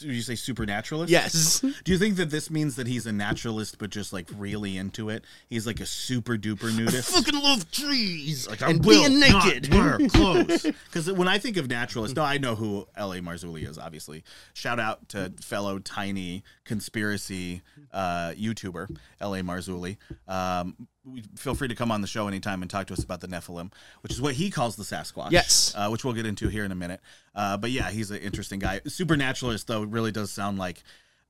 [0.00, 1.10] Did you say supernaturalist?
[1.10, 1.60] Yes.
[1.60, 5.10] Do you think that this means that he's a naturalist, but just like really into
[5.10, 5.24] it?
[5.50, 7.10] He's like a super duper nudist.
[7.14, 9.74] Fucking love trees Like I and will being not naked.
[9.74, 10.62] wear clothes.
[10.62, 13.18] Because when I think of naturalist, no, I know who L.A.
[13.20, 13.76] Marzulli is.
[13.76, 17.60] Obviously, shout out to fellow tiny conspiracy
[17.92, 19.40] uh, YouTuber L.A.
[19.42, 19.98] Marzulli.
[20.26, 20.88] Um,
[21.36, 23.72] feel free to come on the show anytime and talk to us about the Nephilim,
[24.02, 25.30] which is what he calls the Sasquatch.
[25.30, 25.72] Yes.
[25.76, 27.00] uh, which we'll get into here in a minute.
[27.34, 28.80] Uh, but yeah, he's an interesting guy.
[28.86, 30.82] Supernaturalist though really does sound like,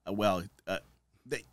[0.08, 0.78] uh, well, uh,
[1.26, 1.44] they,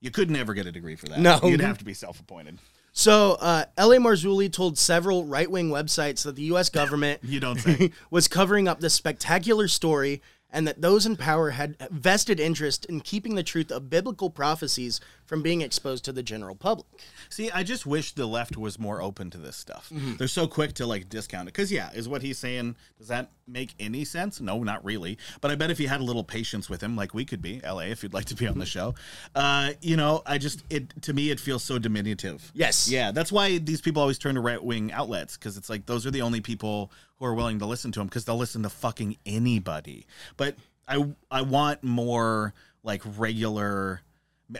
[0.00, 1.18] you could never get a degree for that.
[1.18, 1.40] No.
[1.42, 2.58] you'd have to be self-appointed.
[2.92, 3.98] So, uh, L.A.
[3.98, 6.70] Marzulli told several right wing websites that the U.S.
[6.70, 7.92] government You don't say.
[8.10, 13.00] was covering up this spectacular story and that those in power had vested interest in
[13.00, 16.86] keeping the truth of biblical prophecies from being exposed to the general public.
[17.28, 19.92] See, I just wish the left was more open to this stuff.
[20.18, 21.52] They're so quick to like discount it.
[21.52, 24.40] Because, yeah, is what he's saying, does that make any sense?
[24.40, 25.18] No, not really.
[25.40, 27.60] But I bet if you had a little patience with him, like we could be,
[27.64, 28.94] LA, if you'd like to be on the show,
[29.34, 32.50] uh, you know, I just, it to me, it feels so diminutive.
[32.54, 32.88] Yes.
[32.88, 36.06] Yeah, that's why these people always turn to right wing outlets because it's like those
[36.06, 38.70] are the only people who are willing to listen to them because they'll listen to
[38.70, 40.06] fucking anybody.
[40.36, 44.02] But I, I want more like regular.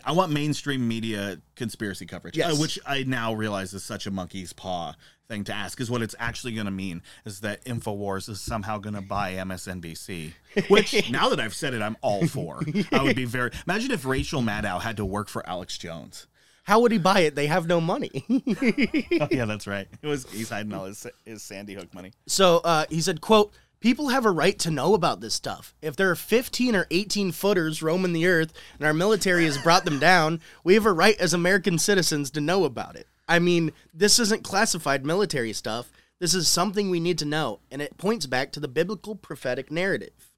[0.05, 2.53] I want mainstream media conspiracy coverage, Yes.
[2.53, 4.95] uh, which I now realize is such a monkey's paw
[5.29, 5.81] thing to ask.
[5.81, 9.35] Is what it's actually going to mean is that Infowars is somehow going to buy
[9.35, 10.33] MSNBC.
[10.69, 12.61] Which now that I've said it, I'm all for.
[12.93, 13.51] I would be very.
[13.67, 16.27] Imagine if Rachel Maddow had to work for Alex Jones.
[16.65, 17.37] How would he buy it?
[17.37, 18.25] They have no money.
[18.29, 19.87] Oh, yeah, that's right.
[20.03, 22.11] It was he's hiding all his his Sandy Hook money.
[22.27, 25.75] so uh, he said, quote, People have a right to know about this stuff.
[25.83, 29.85] If there are 15 or 18 footers roaming the earth and our military has brought
[29.85, 33.07] them down, we have a right as American citizens to know about it.
[33.29, 35.91] I mean, this isn't classified military stuff.
[36.19, 39.71] This is something we need to know, and it points back to the biblical prophetic
[39.71, 40.33] narrative.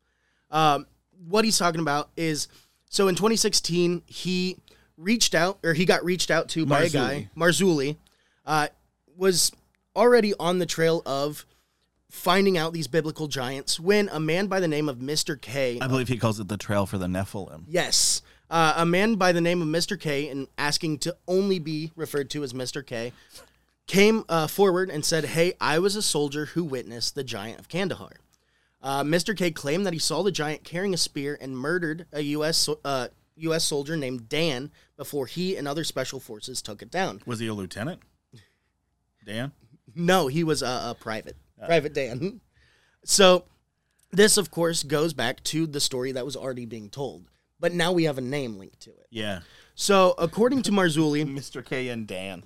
[0.51, 0.87] Um,
[1.27, 2.49] what he's talking about is
[2.91, 4.57] so in 2016, he
[4.97, 7.97] reached out, or he got reached out to by a guy, Marzulli,
[8.45, 8.69] uh,
[9.17, 9.53] was
[9.95, 11.45] already on the trail of
[12.11, 15.41] finding out these biblical giants when a man by the name of Mr.
[15.41, 17.65] K, I believe he calls it the trail for the Nephilim.
[17.67, 19.99] yes, uh, a man by the name of Mr.
[20.01, 22.85] K, and asking to only be referred to as Mr.
[22.85, 23.13] K,
[23.87, 27.69] came uh, forward and said, Hey, I was a soldier who witnessed the giant of
[27.69, 28.13] Kandahar.
[28.83, 29.37] Uh, Mr.
[29.37, 32.57] K claimed that he saw the giant carrying a spear and murdered a U.S.
[32.57, 33.65] so- Uh, U.S.
[33.65, 37.21] soldier named Dan before he and other special forces took it down.
[37.27, 38.01] Was he a lieutenant?
[39.27, 39.53] Dan?
[39.95, 42.41] No, he was a, a private, private Dan.
[43.05, 43.45] So,
[44.11, 47.93] this of course goes back to the story that was already being told, but now
[47.93, 49.07] we have a name linked to it.
[49.11, 49.41] Yeah.
[49.75, 51.65] So, according to Marzulli, Mr.
[51.65, 52.43] K and Dan.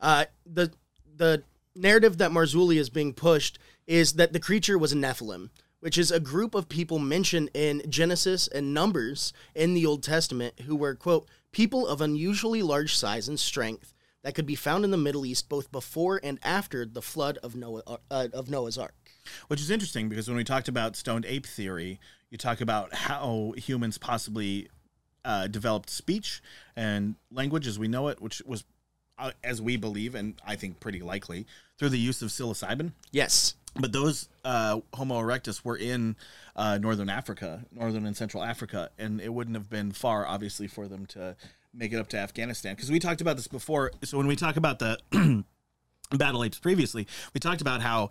[0.00, 0.72] uh, the
[1.14, 1.42] the
[1.74, 5.50] narrative that Marzulli is being pushed is that the creature was a Nephilim,
[5.80, 10.60] which is a group of people mentioned in Genesis and Numbers in the Old Testament
[10.60, 13.91] who were quote people of unusually large size and strength
[14.22, 17.54] that could be found in the Middle East both before and after the flood of
[17.54, 18.94] Noah uh, of Noah's Ark.
[19.48, 23.54] Which is interesting because when we talked about stoned ape theory, you talk about how
[23.56, 24.68] humans possibly
[25.24, 26.42] uh, developed speech
[26.76, 28.64] and language as we know it, which was,
[29.18, 31.46] uh, as we believe, and I think pretty likely,
[31.78, 32.92] through the use of psilocybin.
[33.10, 33.54] Yes.
[33.74, 36.16] But those uh, Homo erectus were in
[36.56, 40.88] uh, northern Africa, northern and central Africa, and it wouldn't have been far, obviously, for
[40.88, 41.36] them to
[41.74, 42.74] make it up to Afghanistan.
[42.74, 43.92] Because we talked about this before.
[44.04, 44.98] So when we talk about the
[46.12, 48.10] battle apes previously, we talked about how,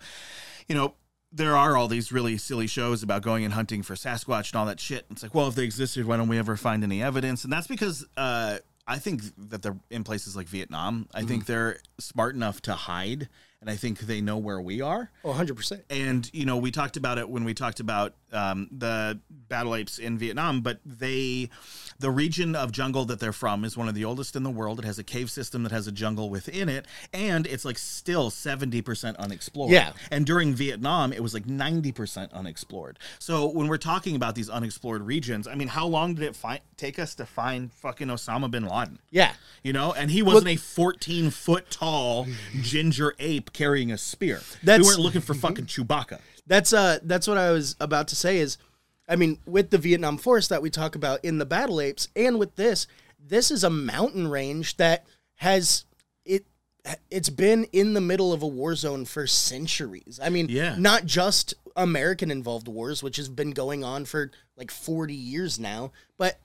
[0.68, 0.94] you know,
[1.32, 4.66] there are all these really silly shows about going and hunting for Sasquatch and all
[4.66, 5.06] that shit.
[5.10, 7.44] It's like, well, if they existed, why don't we ever find any evidence?
[7.44, 11.08] And that's because uh, I think that they're in places like Vietnam.
[11.14, 13.28] I think they're smart enough to hide,
[13.62, 15.08] and I think they know where we are.
[15.24, 15.82] Oh, 100%.
[15.88, 19.98] And you know, we talked about it when we talked about um, the battle apes
[20.00, 21.48] in Vietnam, but they,
[22.00, 24.80] the region of jungle that they're from is one of the oldest in the world.
[24.80, 28.30] It has a cave system that has a jungle within it, and it's like still
[28.30, 29.70] seventy percent unexplored.
[29.70, 29.92] Yeah.
[30.10, 32.98] And during Vietnam, it was like ninety percent unexplored.
[33.20, 36.62] So when we're talking about these unexplored regions, I mean, how long did it fi-
[36.76, 38.98] take us to find fucking Osama bin Laden?
[39.10, 39.34] Yeah.
[39.62, 42.26] You know, and he wasn't a 14 foot tall
[42.60, 44.40] ginger ape carrying a spear.
[44.62, 46.20] That's- we weren't looking for fucking Chewbacca.
[46.46, 48.58] That's uh that's what I was about to say is
[49.08, 52.38] I mean with the Vietnam forest that we talk about in the battle apes and
[52.38, 52.86] with this
[53.24, 55.04] this is a mountain range that
[55.36, 55.84] has
[56.24, 56.44] it
[57.10, 60.18] it's been in the middle of a war zone for centuries.
[60.22, 60.74] I mean Yeah.
[60.78, 65.92] not just American involved wars which has been going on for like 40 years now,
[66.18, 66.38] but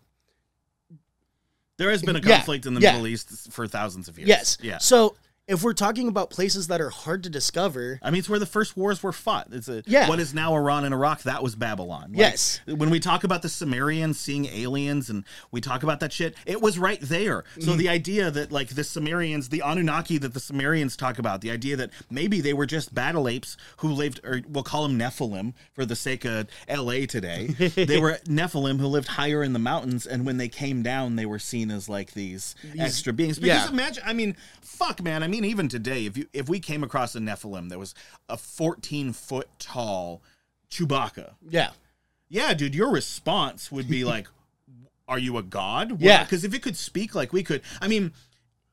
[1.78, 2.94] There has been a Yeah, conflict in the yeah.
[2.94, 4.28] Middle East for thousands of years.
[4.30, 4.58] Yes.
[4.62, 4.78] Yeah.
[4.80, 5.16] So
[5.48, 8.46] if we're talking about places that are hard to discover, I mean, it's where the
[8.46, 9.48] first wars were fought.
[9.52, 10.10] It's a, Yeah.
[10.10, 11.24] What is now Iran and Iraq?
[11.24, 12.10] That was Babylon.
[12.10, 12.60] Like, Yes.
[12.68, 16.62] When we talk about the Sumerians seeing aliens and we talk about that shit, it
[16.62, 17.46] was right there.
[17.60, 17.78] So Mm-hmm.
[17.78, 21.78] the idea that like the Sumerians, the Anunnaki that the Sumerians talk about, the idea
[21.78, 25.86] that maybe they were just battle apes who lived, or we'll call them Nephilim for
[25.86, 27.06] the sake of L.A.
[27.06, 27.48] today.
[27.76, 31.26] they were Nephilim who lived higher in the mountains, and when they came down, they
[31.26, 33.40] were seen as like these, extra beings.
[33.40, 33.70] Because yeah.
[33.72, 35.24] imagine, I mean, fuck, man.
[35.24, 37.94] I mean, even today, if you if we came across a Nephilim that was
[38.30, 40.22] a 14 foot tall
[40.70, 41.72] Chewbacca, yeah,
[42.30, 44.28] yeah, dude, your response would be like,
[45.08, 46.24] "Are you a god?" What- Yeah.
[46.24, 48.12] because if it could speak like we could, I mean,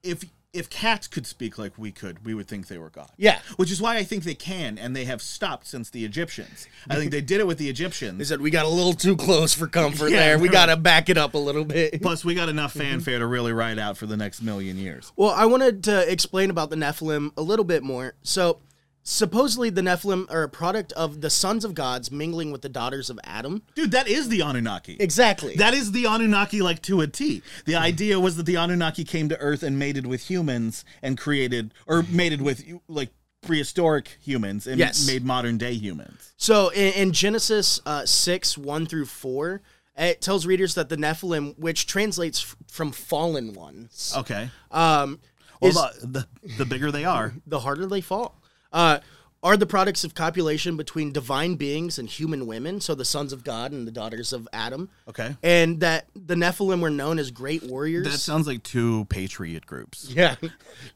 [0.02, 3.10] if if cats could speak like we could, we would think they were god.
[3.16, 3.40] yeah.
[3.56, 6.68] Which is why I think they can, and they have stopped since the Egyptians.
[6.88, 8.18] I think they did it with the Egyptians.
[8.18, 10.38] They said we got a little too close for comfort Yeah, there.
[10.38, 12.00] We got to back it up a little bit.
[12.02, 15.12] Plus, we got enough fanfare to really ride out for the next million years.
[15.16, 18.14] Well, I wanted to explain about the Nephilim a little bit more.
[18.22, 18.60] So,
[19.04, 23.10] supposedly the Nephilim are a product of the sons of gods mingling with the daughters
[23.10, 23.62] of Adam.
[23.74, 24.96] Dude, that is the Anunnaki.
[24.98, 25.54] Exactly.
[25.56, 27.42] That is the Anunnaki like to a T.
[27.66, 31.72] The idea was that the Anunnaki came to Earth and mated with humans and created,
[31.86, 33.10] or mated with like
[33.42, 35.06] prehistoric humans and Yes.
[35.06, 36.32] made modern day humans.
[36.38, 39.60] So in, in Genesis uh, 6, 1 through 4,
[39.98, 44.48] it tells readers that the Nephilim, which translates f- from fallen ones, Okay.
[44.70, 45.20] um,
[45.60, 47.34] Well, is the, the, the bigger they are.
[47.46, 48.40] the harder they fall,
[48.74, 48.98] uh,
[49.42, 53.44] are the products of copulation between divine beings and human women, so the sons of
[53.44, 54.88] God and the daughters of Adam.
[55.06, 55.36] Okay.
[55.42, 58.06] And that the Nephilim were known as great warriors.
[58.10, 60.10] That sounds like two patriot groups.
[60.10, 60.36] yeah.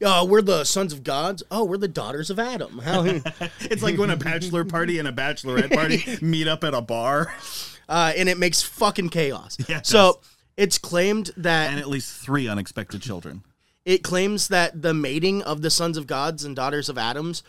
[0.03, 1.41] Uh, we're the sons of gods.
[1.51, 2.79] Oh, we're the daughters of Adam.
[2.79, 3.01] How,
[3.61, 7.33] It's like when a bachelor party and a bachelorette party meet up at a bar
[7.87, 9.57] uh, and it makes fucking chaos.
[9.67, 10.35] Yeah, it so does.
[10.57, 13.43] it's claimed that and at least three unexpected children.
[13.85, 17.43] it claims that the mating of the sons of gods and daughters of Adams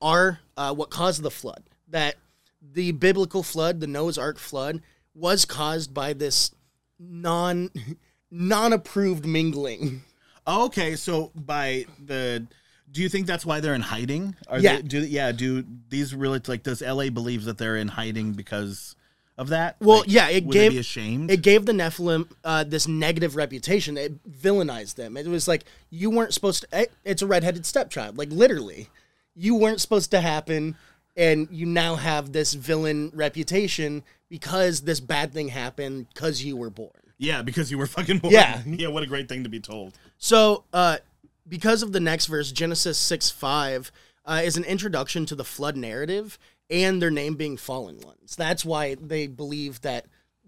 [0.00, 1.62] are uh, what caused the flood.
[1.88, 2.16] That
[2.62, 4.82] the biblical flood, the Noah's Ark flood,
[5.14, 6.52] was caused by this
[6.98, 7.70] non
[8.30, 10.02] non approved mingling.
[10.46, 12.46] Okay, so by the
[12.90, 14.34] do you think that's why they're in hiding?
[14.48, 14.76] Are Yeah.
[14.76, 18.96] They, do yeah, do these really like does LA believe that they're in hiding because
[19.38, 19.76] of that?
[19.80, 21.30] Well, Like, yeah, it gave ashamed.
[21.30, 23.96] it gave the Nephilim uh, this negative reputation.
[23.96, 25.16] It villainized them.
[25.16, 26.82] It was like you weren't supposed to.
[26.82, 28.88] it- It's a redheaded stepchild, like literally,
[29.34, 30.76] you weren't supposed to happen,
[31.16, 36.70] and you now have this villain reputation because this bad thing happened because you were
[36.70, 36.90] born.
[37.18, 38.32] yeah, because you were fucking born.
[38.32, 38.62] Yeah.
[38.66, 38.88] yeah.
[38.88, 39.98] What a great thing to be told.
[40.18, 40.98] So, uh,
[41.48, 43.92] because of the next verse, Genesis 6 5
[44.24, 46.38] uh, is an introduction to the flood narrative
[46.70, 48.36] and their name being fallen ones.
[48.36, 50.06] That's why they believe that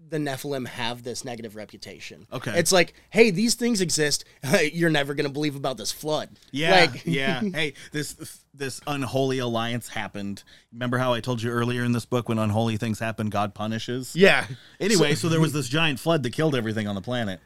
[0.09, 2.27] the Nephilim have this negative reputation.
[2.31, 2.51] Okay.
[2.57, 4.25] It's like, hey, these things exist.
[4.73, 6.29] You're never going to believe about this flood.
[6.51, 7.41] Yeah, Like, yeah.
[7.53, 10.43] Hey, this this unholy alliance happened.
[10.71, 14.15] Remember how I told you earlier in this book when unholy things happen, God punishes.
[14.15, 14.45] yeah.
[14.79, 17.39] Anyway, so there was this giant flood that killed everything on the planet.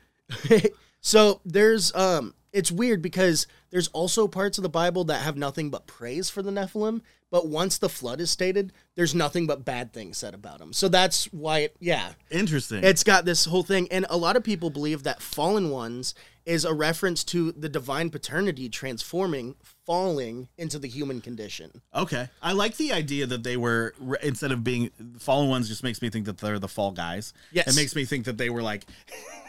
[1.02, 5.70] so there's um it's weird because there's also parts of the Bible that have nothing
[5.70, 9.94] but praise for the Nephilim, but once the flood is stated, there's nothing but bad
[9.94, 10.74] things said about them.
[10.74, 12.84] So that's why it, yeah, Interesting.
[12.84, 16.13] it's got this whole thing and a lot of people believe that fallen ones
[16.46, 19.54] is a reference to the divine paternity transforming
[19.86, 21.82] falling into the human condition.
[21.94, 25.68] Okay, I like the idea that they were instead of being fallen ones.
[25.68, 27.34] Just makes me think that they're the fall guys.
[27.52, 27.68] Yes.
[27.68, 28.86] it makes me think that they were like.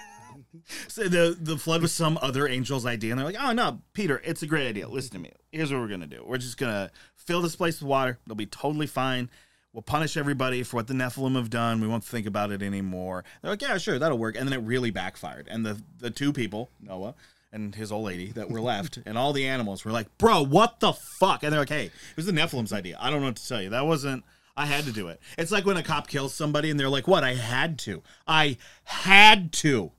[0.89, 4.21] so the the flood was some other angel's idea, and they're like, "Oh no, Peter,
[4.25, 4.89] it's a great idea.
[4.89, 5.33] Listen to me.
[5.53, 6.25] Here's what we're gonna do.
[6.27, 8.19] We're just gonna fill this place with water.
[8.27, 9.31] It'll be totally fine.
[9.73, 11.81] We'll punish everybody for what the Nephilim have done.
[11.81, 14.65] We won't think about it anymore." They're like, "Yeah, sure, that'll work." And then it
[14.65, 17.15] really backfired, and the the two people, Noah
[17.51, 20.81] and his old lady that were left, and all the animals were like, "Bro, what
[20.81, 22.97] the fuck?" And they're like, "Hey, it was the Nephilim's idea.
[23.01, 23.71] I don't know what to tell you.
[23.71, 24.25] That wasn't."
[24.57, 25.21] I had to do it.
[25.39, 27.23] It's like when a cop kills somebody and they're like, "What?
[27.23, 28.03] I had to.
[28.27, 29.93] I had to."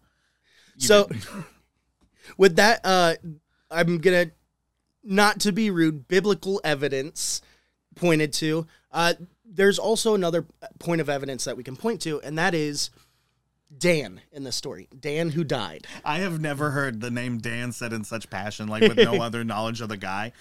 [0.79, 1.07] So
[2.37, 3.15] with that uh
[3.71, 4.33] I'm going to
[5.03, 7.41] not to be rude, biblical evidence
[7.95, 8.65] pointed to.
[8.91, 9.13] Uh
[9.45, 10.45] there's also another
[10.79, 12.89] point of evidence that we can point to and that is
[13.75, 14.87] Dan in the story.
[14.99, 15.85] Dan who died.
[16.03, 19.43] I have never heard the name Dan said in such passion, like with no other
[19.43, 20.31] knowledge of the guy.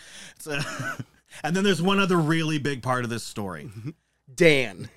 [0.47, 0.65] A-
[1.45, 3.71] and then there's one other really big part of this story.
[4.35, 4.89] Dan.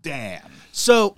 [0.00, 0.42] Dan.
[0.70, 1.16] So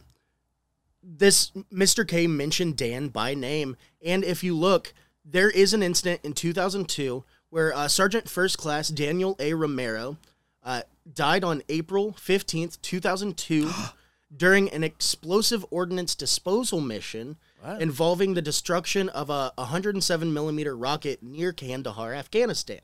[1.04, 2.06] this Mr.
[2.06, 7.24] K mentioned Dan by name, and if you look, there is an incident in 2002
[7.50, 9.54] where uh, Sergeant First Class Daniel A.
[9.54, 10.16] Romero
[10.64, 13.70] uh, died on April 15th, 2002,
[14.36, 17.36] during an explosive ordnance disposal mission
[17.80, 22.80] involving the destruction of a 107 millimeter rocket near Kandahar, Afghanistan.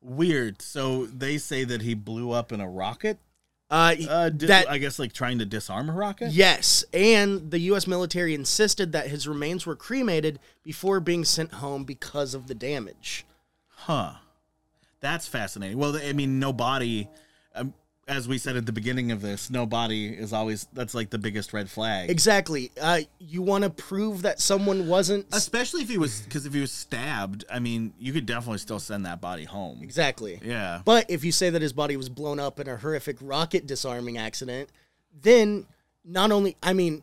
[0.00, 0.60] Weird.
[0.60, 3.18] So they say that he blew up in a rocket.
[3.70, 6.30] Uh, Uh, di- that I guess like trying to disarm a rocket.
[6.32, 7.86] yes, and the U.S.
[7.86, 13.24] military insisted that his remains were cremated before being sent home because of the damage.
[13.68, 14.14] Huh.
[15.00, 15.76] That's fascinating.
[15.78, 17.08] Well, I mean, no body.
[17.54, 17.74] Um,
[18.06, 21.18] as we said at the beginning of this, no body is always that's like the
[21.18, 22.10] biggest red flag.
[22.10, 22.70] Exactly.
[22.80, 26.60] Uh, you want to prove that someone wasn't Especially if he was, because if he
[26.60, 29.80] was stabbed, I mean, you could definitely still send that body home.
[29.82, 30.40] exactly.
[30.44, 30.82] Yeah.
[30.84, 34.18] But if you say that his body was blown up in a horrific rocket disarming
[34.18, 34.68] accident,
[35.22, 35.66] then
[36.04, 37.02] not only, I mean,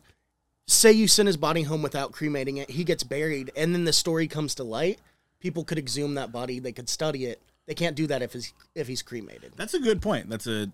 [0.67, 3.93] say you send his body home without cremating it, he gets buried, and then the
[3.93, 4.99] story comes to light,
[5.39, 7.41] people could exhume that body, they could study it.
[7.67, 9.53] They can't do that if he's if he's cremated.
[9.55, 10.29] That's a good point.
[10.29, 10.69] That's a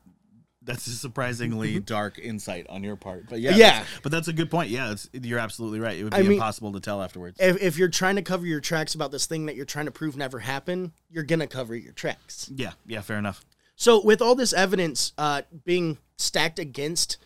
[0.67, 3.27] that's a surprisingly dark insight on your part.
[3.29, 3.57] But yeah, Yeah.
[3.71, 4.69] that's- but that's a good point.
[4.69, 5.97] Yeah, it's, you're absolutely right.
[5.97, 7.37] It would be I mean- impossible to tell afterwards.
[7.39, 9.91] If, if you're trying to cover your tracks about this thing that you're trying to
[9.91, 12.51] prove never happened, you're gonna cover your tracks.
[12.53, 13.43] yeah, yeah, fair enough.
[13.75, 17.17] So with all this evidence uh, being stacked against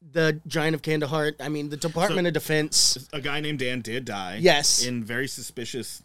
[0.00, 3.08] the Giant of Kandahar, I mean the Department So- of Defense.
[3.12, 4.38] A guy named Dan did die.
[4.40, 4.84] Yes.
[4.86, 6.02] in very suspicious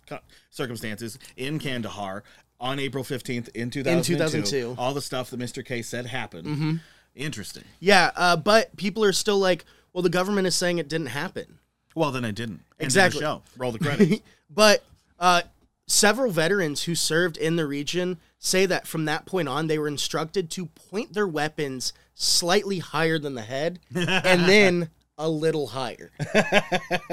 [0.49, 2.23] circumstances in Kandahar
[2.63, 4.15] on April 15th in 2002.
[4.15, 4.75] 2002.
[4.79, 5.63] All the stuff that Mr.
[5.63, 6.47] K said happened.
[6.47, 6.75] Mm-hmm.
[7.13, 7.65] Interesting.
[7.79, 11.59] Yeah, uh, but people are still like, well, the government is saying it didn't happen.
[11.93, 12.53] Well, then it didn't.
[12.53, 13.19] End of the Exactly.
[13.21, 13.43] show.
[13.57, 14.21] Roll the credits.
[14.49, 14.83] But
[15.19, 15.41] uh,
[15.87, 19.87] several veterans who served in the region say that from that point on, they were
[19.87, 26.11] instructed to point their weapons slightly higher than the head and then a little higher.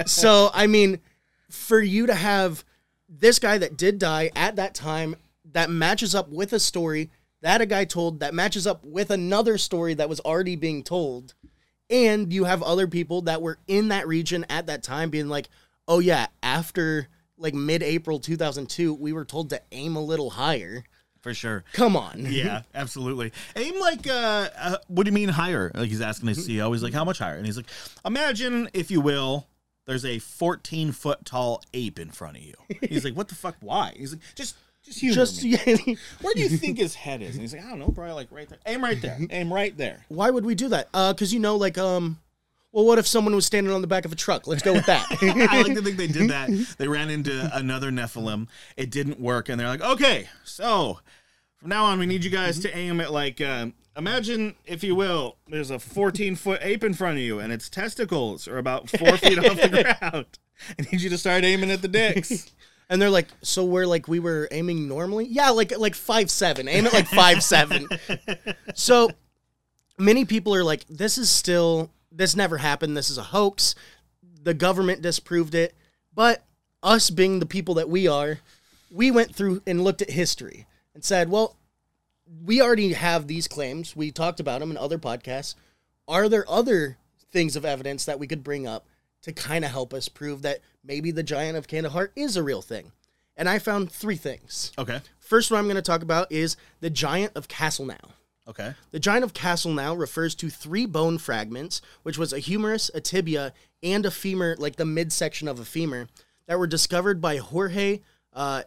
[0.06, 1.00] so, I mean,
[1.50, 2.64] for you to have
[3.08, 5.16] this guy that did die at that time
[5.52, 7.10] that matches up with a story
[7.42, 11.34] that a guy told that matches up with another story that was already being told
[11.88, 15.48] and you have other people that were in that region at that time being like
[15.88, 20.84] oh yeah after like mid-april 2002 we were told to aim a little higher
[21.22, 21.64] For sure.
[21.72, 23.32] come on Yeah, absolutely.
[23.56, 25.70] Aim like, uh, uh, what do you mean higher?
[25.74, 26.70] Like he's asking his CEO.
[26.72, 27.36] He's like, how much higher?
[27.36, 27.66] And he's like,
[28.04, 29.46] imagine, if you will,
[29.86, 32.54] there's a 14 foot tall ape in front of you.
[32.82, 33.56] He's like, what the fuck?
[33.60, 33.92] Why?
[33.96, 34.56] He's like, just,
[34.90, 35.50] just humor just me.
[35.86, 37.34] yeah, Where do you think his head is?
[37.34, 38.58] And he's like, I don't know, probably like right there.
[38.66, 39.18] Aim right there.
[39.30, 40.04] Aim right there.
[40.08, 42.18] why would we do that uh because you know like um
[42.72, 44.86] well what if someone was standing on the back of a truck let's go with
[44.86, 46.50] that I like to think they did that.
[46.78, 48.48] They ran into another Nephilim.
[48.76, 51.00] It didn't work, and they're like, okay, so
[51.56, 53.66] from now on, we need you guys to aim at like, uh,
[53.96, 57.68] imagine, if you will, there's a 14 foot ape in front of you, and its
[57.68, 59.68] testicles are about four feet off the
[60.00, 60.26] ground.
[60.78, 62.52] I need you to start aiming at the dicks.
[62.90, 65.26] And they're like so we're like we were aiming normally?
[65.26, 66.68] Yeah like like five seven.
[66.68, 67.88] Aim at like five seven.
[68.74, 69.10] So
[69.96, 72.96] many people are like this is still this never happened.
[72.96, 73.76] This is a hoax.
[74.42, 75.74] The government disproved it.
[76.12, 76.44] But
[76.82, 78.40] us being the people that we are
[78.90, 81.56] we went through and looked at history and said well
[82.44, 83.96] we already have these claims.
[83.96, 85.54] We talked about them in other podcasts.
[86.06, 86.96] Are there other
[87.32, 88.86] things of evidence that we could bring up
[89.22, 92.62] to kind of help us prove that maybe the giant of Kandahar is a real
[92.62, 92.92] thing
[93.36, 95.00] and i found three things Okay.
[95.18, 97.98] first one i'm going to talk about is the giant of Castelnau
[98.48, 98.74] Okay.
[98.90, 103.52] the giant of Castelnau refers to three bone fragments, which was a humerus, a tibia,
[103.80, 106.08] and a femur, like the midsection of a femur,
[106.46, 108.00] that were discovered by Jorge,
[108.32, 108.62] uh,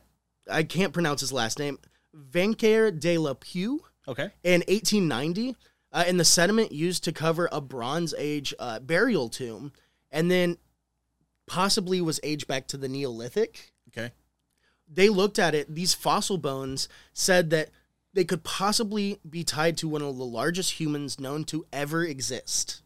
[0.49, 1.79] I can't pronounce his last name,
[2.13, 4.29] Vanquer de la Pew Okay.
[4.43, 5.57] in 1890
[5.91, 9.73] uh, in the sediment used to cover a Bronze Age uh, burial tomb,
[10.11, 10.57] and then
[11.47, 13.73] possibly was aged back to the Neolithic.
[13.89, 14.11] Okay.
[14.91, 17.69] they looked at it these fossil bones said that
[18.13, 22.81] they could possibly be tied to one of the largest humans known to ever exist.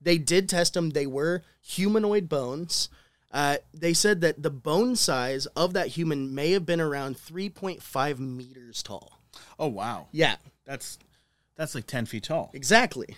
[0.00, 0.90] They did test them.
[0.90, 2.88] They were humanoid bones.
[3.30, 8.18] Uh, they said that the bone size of that human may have been around 3.5
[8.18, 9.20] meters tall.
[9.58, 10.08] Oh wow.
[10.12, 10.36] yeah.
[10.64, 10.98] That's
[11.56, 12.50] that's like 10 feet tall.
[12.52, 13.16] exactly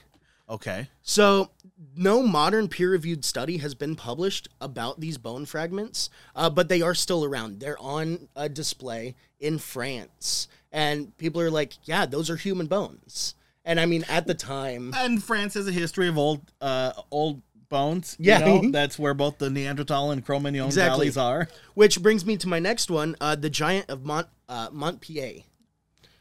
[0.48, 0.88] Okay.
[1.02, 1.50] So,
[1.96, 6.82] no modern peer reviewed study has been published about these bone fragments, uh, but they
[6.82, 7.60] are still around.
[7.60, 10.48] They're on a display in France.
[10.70, 13.34] And people are like, yeah, those are human bones.
[13.64, 17.40] And I mean, at the time, And France has a history of old uh old
[17.70, 18.16] bones.
[18.18, 18.40] you Yeah.
[18.40, 18.62] know?
[18.70, 21.06] that's where both the Neanderthal and Cro-Magnon Exactly.
[21.10, 21.48] valleys are.
[21.72, 25.42] which brings me to my next one uh, the giant of Mont, uh, Montpellier.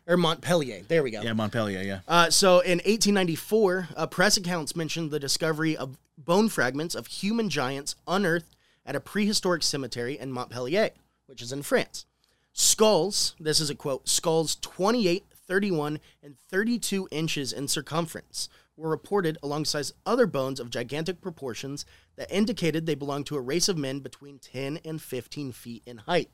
[0.06, 0.84] Or Montpellier.
[0.88, 1.22] There we go.
[1.22, 1.82] Yeah, Montpellier.
[1.82, 2.00] Yeah.
[2.08, 7.50] Uh, so in 1894, uh, press accounts mentioned the discovery of bone fragments of human
[7.50, 10.90] giants unearthed at a prehistoric cemetery in Montpellier,
[11.28, 12.06] which is in France.
[12.52, 19.38] Skulls, this is a quote, skulls 28, 31, and 32 inches in circumference were reported
[19.44, 21.86] alongside other bones of gigantic proportions
[22.16, 25.98] that indicated they belonged to a race of men between 10 and 15 feet in
[26.00, 26.30] height.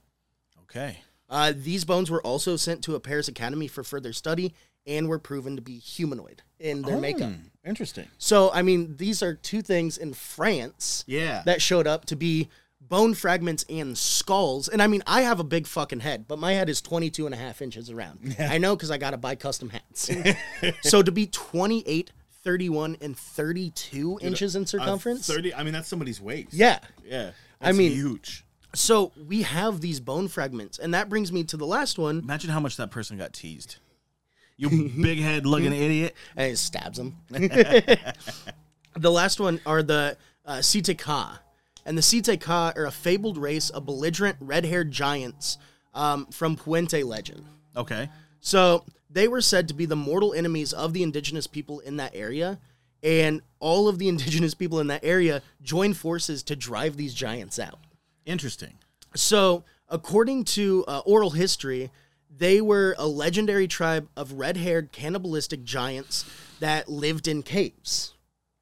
[0.64, 1.00] Okay.
[1.30, 4.54] Uh, these bones were also sent to a Paris Academy for further study
[4.88, 7.32] and were proven to be humanoid in their makeup.
[7.32, 8.08] Hmm, Interesting.
[8.18, 11.44] So, I mean, these are two things in France Yeah.
[11.46, 12.50] that showed up to be
[12.82, 14.68] bone fragments and skulls.
[14.68, 17.36] And I mean, I have a big fucking head, but my head is 22 and
[17.36, 18.36] a half inches around.
[18.40, 20.10] I know because I got to buy custom hats.
[20.82, 22.12] so to be 28,
[22.44, 25.28] 31, and 32 inches in Uh, circumference.
[25.28, 25.54] Thirty.
[25.54, 26.54] I mean, that's somebody's waist.
[26.54, 26.80] yeah.
[27.06, 27.32] Yeah.
[27.62, 28.46] I mean- huge.
[28.74, 30.78] So we have these bone fragments.
[30.80, 32.20] And that brings me to the last one.
[32.20, 33.78] Imagine how much that person got teased.
[34.58, 34.70] You
[35.02, 36.16] big head looking idiot.
[36.36, 37.18] And it stabs him.
[37.30, 38.00] the
[39.12, 40.62] last one are the uh,
[40.98, 41.40] Ka.
[41.86, 45.58] And the Si-Te-Cah are a fabled race of belligerent red haired giants
[45.96, 47.46] um, from Paiute legend.
[47.76, 48.10] Okay.
[48.42, 52.12] So they were said to be the mortal enemies of the indigenous people in that
[52.14, 52.60] area.
[53.02, 57.58] And all of the indigenous people in that area joined forces to drive these giants
[57.58, 57.80] out.
[58.30, 58.76] Interesting.
[59.16, 61.90] So, according to uh, oral history,
[62.30, 66.26] they were a legendary tribe of red haired cannibalistic giants
[66.60, 68.14] that lived in caves.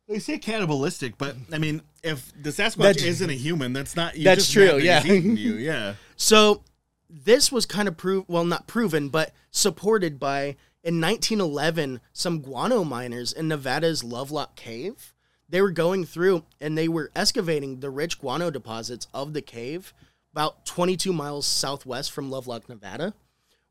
[0.07, 4.15] They say cannibalistic, but I mean, if the Sasquatch That's- isn't a human, that's not.
[4.15, 5.03] You That's just true, yeah.
[5.03, 5.95] you, yeah.
[6.15, 6.63] So
[7.09, 12.83] this was kind of prove well not proven but supported by in 1911 some guano
[12.83, 15.13] miners in Nevada's Lovelock Cave.
[15.49, 19.93] They were going through and they were excavating the rich guano deposits of the cave
[20.33, 23.13] about 22 miles southwest from Lovelock, Nevada.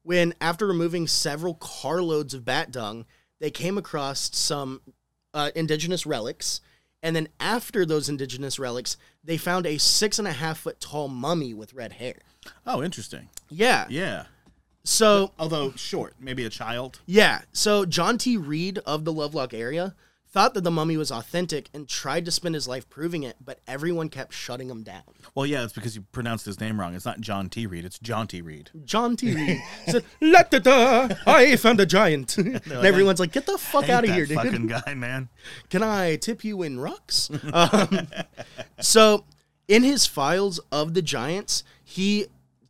[0.03, 3.05] When after removing several carloads of bat dung,
[3.41, 4.81] they came across some
[5.35, 6.61] uh, indigenous relics.
[7.03, 11.09] And then after those indigenous relics, they found a six and a half foot tall
[11.09, 12.17] mummy with red hair.
[12.67, 13.29] Oh, interesting.
[13.51, 13.87] Yeah.
[13.91, 14.25] Yeah.
[14.83, 17.01] So Although short, maybe a child.
[17.07, 17.43] yeah.
[17.53, 18.37] So John T.
[18.37, 19.95] Reed of the Lovelock area
[20.37, 23.59] thought that the mummy was authentic and tried to spend his life proving it, but
[23.67, 25.01] everyone kept shutting him down.
[25.35, 26.95] Well, yeah, it's because you pronounced his name wrong.
[26.95, 27.67] It's not John T.
[27.67, 27.87] Reed.
[27.87, 28.43] It's John T.
[28.43, 28.69] Reed.
[28.85, 29.35] John T.
[29.35, 33.89] Reed said, "La da da, I found a giant." and everyone's like, "Get the fuck
[33.89, 34.37] out of here, dude!
[34.37, 35.31] fucking guy, man.
[35.71, 38.07] Can I tip you in rocks?" um,
[38.79, 39.25] so,
[39.69, 42.27] in his files of the giants, he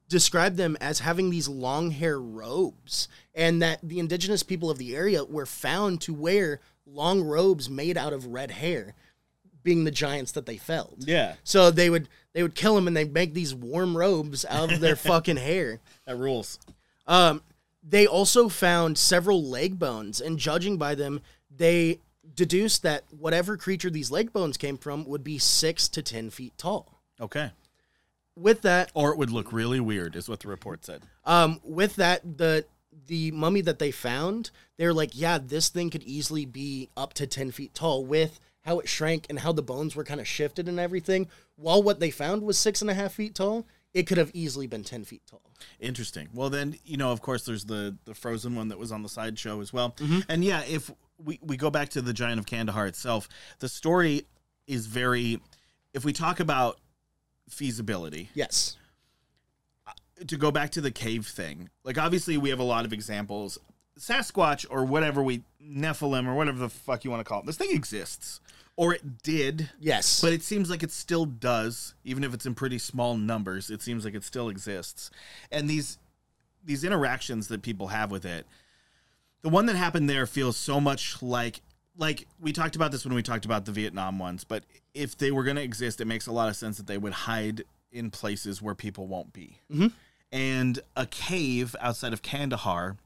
[0.09, 4.95] described them as having these long hair robes, and that the indigenous people of the
[4.95, 8.95] area were found to wear long robes made out of red hair,
[9.63, 11.05] being the giants that they felled.
[11.07, 14.73] Yeah, So they would they would kill them and they'd make these warm robes out
[14.73, 15.81] of their fucking hair.
[16.07, 16.59] that rules.
[17.07, 17.43] Um,
[17.83, 21.21] they also found several leg bones, and judging by them,
[21.55, 22.01] they
[22.35, 26.53] deduced that whatever creature these leg bones came from would be six to ten feet
[26.59, 27.01] tall.
[27.21, 27.53] Okay.
[28.37, 31.03] With that, Or it would look really weird, is what the report said.
[31.25, 32.67] um, with that, the
[33.07, 37.15] the mummy that they found, they were like, yeah, this thing could easily be up
[37.15, 38.05] to ten feet tall.
[38.05, 41.83] With how it shrank and how the bones were kind of shifted and everything, while
[41.83, 44.83] what they found was six and a half feet tall, it could have easily been
[44.85, 45.43] ten feet tall.
[45.81, 46.29] Interesting.
[46.35, 49.09] Well, then you know, of course, there's the the Frozen one that was on the
[49.09, 49.93] sideshow as well.
[49.99, 50.21] Mm-hmm.
[50.29, 50.91] And yeah, if
[51.23, 53.29] we we go back to the Giant of Kandahar itself,
[53.61, 54.27] the story
[54.67, 55.41] is very.
[55.95, 56.79] If we talk about
[57.49, 58.77] feasibility, Yes.
[60.27, 63.59] To go back to the cave thing, like obviously we have a lot of examples.
[63.99, 67.47] Sasquatch or whatever we Nephilim or whatever the fuck you want to call it.
[67.47, 68.41] This thing exists,
[68.77, 69.71] or it did.
[69.81, 70.21] Yes.
[70.21, 73.71] But it seems like it still does, even if it's in pretty small numbers.
[73.71, 75.11] It seems like it still exists,
[75.51, 75.99] and these
[76.65, 78.47] these interactions that people have with it.
[79.43, 81.63] The one that happened there feels so much like
[81.97, 84.45] like we talked about this when we talked about the Vietnam ones.
[84.45, 86.99] But if they were going to exist, it makes a lot of sense that they
[86.99, 89.61] would hide in places where people won't be.
[89.73, 89.93] Mhm.
[90.33, 92.97] And a cave outside of Kandahar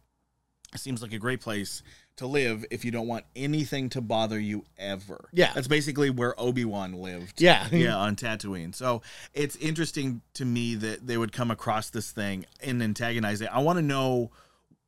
[0.77, 1.83] seems like a great place
[2.16, 5.29] to live if you don't want anything to bother you ever.
[5.33, 5.53] Yeah.
[5.55, 7.41] That's basically where Obi-Wan lived.
[7.41, 7.66] Yeah.
[7.73, 8.75] yeah, on Tatooine.
[8.75, 9.03] So
[9.33, 13.49] it's interesting to me that they would come across this thing and antagonize it.
[13.53, 14.31] I want to know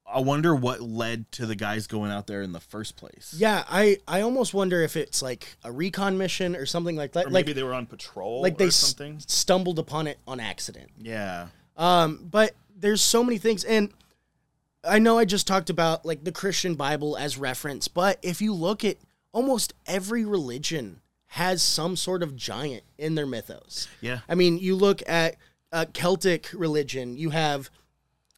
[0.07, 3.35] I wonder what led to the guys going out there in the first place.
[3.37, 7.27] Yeah, I I almost wonder if it's like a recon mission or something like that.
[7.27, 9.21] Or like maybe they were on patrol like or they something.
[9.21, 10.91] stumbled upon it on accident.
[10.99, 11.49] Yeah.
[11.77, 13.91] Um, but there's so many things, and
[14.85, 18.53] I know I just talked about like the Christian Bible as reference, but if you
[18.55, 18.97] look at
[19.33, 23.89] almost every religion has some sort of giant in their mythos.
[24.03, 24.19] Yeah.
[24.29, 25.37] I mean, you look at
[25.73, 27.71] uh, Celtic religion, you have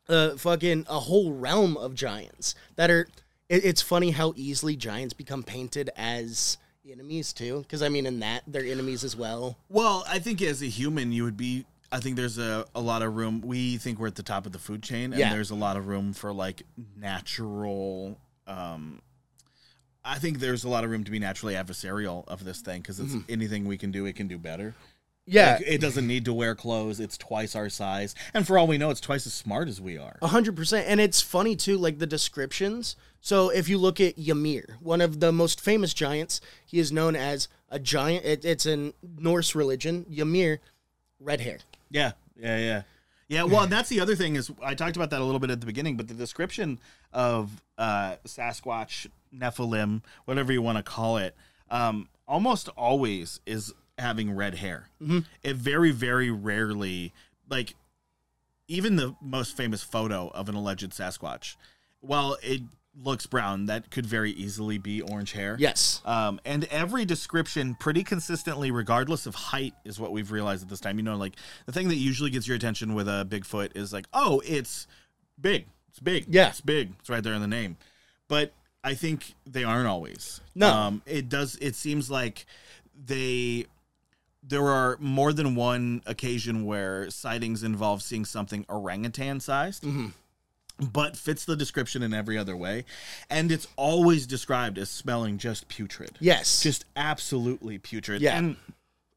[0.08, 3.08] uh, fucking a whole realm of giants that are.
[3.48, 6.56] It, it's funny how easily giants become painted as
[6.88, 9.58] enemies too, because I mean, in that they're enemies as well.
[9.68, 11.66] Well, I think as a human, you would be.
[11.94, 13.40] I think there's a, a lot of room.
[13.40, 15.32] We think we're at the top of the food chain, and Yeah.
[15.32, 16.64] there's a lot of room for like
[16.96, 18.18] natural.
[18.48, 19.00] Um,
[20.04, 22.98] I think there's a lot of room to be naturally adversarial of this thing because
[22.98, 24.74] it's anything we can do, it can do better.
[25.26, 25.54] Yeah.
[25.54, 26.98] Like, it doesn't need to wear clothes.
[27.00, 29.96] It's twice our size, and for all we know, it's twice as smart as we
[29.96, 30.18] are.
[30.20, 32.96] A hundred percent, and it's funny too, like the descriptions.
[33.20, 37.14] So if you look at Ymir, one of the most famous giants, he is known
[37.16, 38.24] as a giant.
[38.26, 40.04] It, it's in Norse religion.
[40.10, 40.58] Ymir,
[41.20, 41.60] red hair.
[41.94, 42.82] Yeah, yeah, yeah,
[43.28, 43.44] yeah.
[43.44, 45.66] Well, that's the other thing is I talked about that a little bit at the
[45.66, 46.80] beginning, but the description
[47.12, 51.36] of uh, Sasquatch, Nephilim, whatever you want to call it,
[51.70, 54.88] um, almost always is having red hair.
[55.44, 57.12] It very, very rarely,
[57.48, 57.76] like
[58.66, 61.54] even the most famous photo of an alleged Sasquatch,
[62.00, 62.62] while it
[63.02, 65.56] looks brown, that could very easily be orange hair.
[65.58, 66.00] Yes.
[66.04, 70.80] Um, and every description, pretty consistently, regardless of height, is what we've realized at this
[70.80, 70.98] time.
[70.98, 71.34] You know, like
[71.66, 74.86] the thing that usually gets your attention with a Bigfoot is like, oh, it's
[75.40, 75.66] big.
[75.88, 76.26] It's big.
[76.28, 76.48] Yeah.
[76.48, 76.92] It's big.
[77.00, 77.76] It's right there in the name.
[78.28, 80.40] But I think they aren't always.
[80.54, 80.68] No.
[80.68, 82.46] Um, it does, it seems like
[83.06, 83.66] they.
[84.46, 90.08] There are more than one occasion where sightings involve seeing something orangutan sized Mm-hmm.
[90.78, 92.84] But fits the description in every other way.
[93.30, 96.12] And it's always described as smelling just putrid.
[96.20, 96.62] Yes.
[96.62, 98.22] Just absolutely putrid.
[98.22, 98.36] Yeah.
[98.36, 98.56] And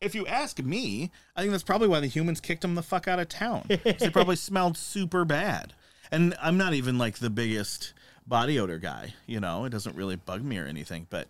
[0.01, 3.08] if you ask me, I think that's probably why the humans kicked them the fuck
[3.08, 3.66] out of town.
[3.68, 5.74] they probably smelled super bad.
[6.12, 7.93] And I'm not even like the biggest
[8.26, 11.28] body odor guy, you know, it doesn't really bug me or anything, but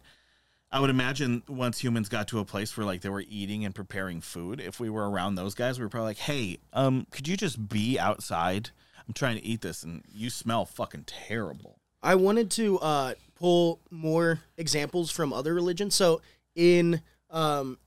[0.71, 3.73] I would imagine once humans got to a place where like they were eating and
[3.73, 7.27] preparing food, if we were around those guys, we were probably like, "Hey, um, could
[7.27, 8.71] you just be outside?
[9.07, 13.79] I'm trying to eat this, and you smell fucking terrible." I wanted to uh, pull
[13.89, 15.95] more examples from other religions.
[15.95, 16.21] So
[16.55, 17.77] in um,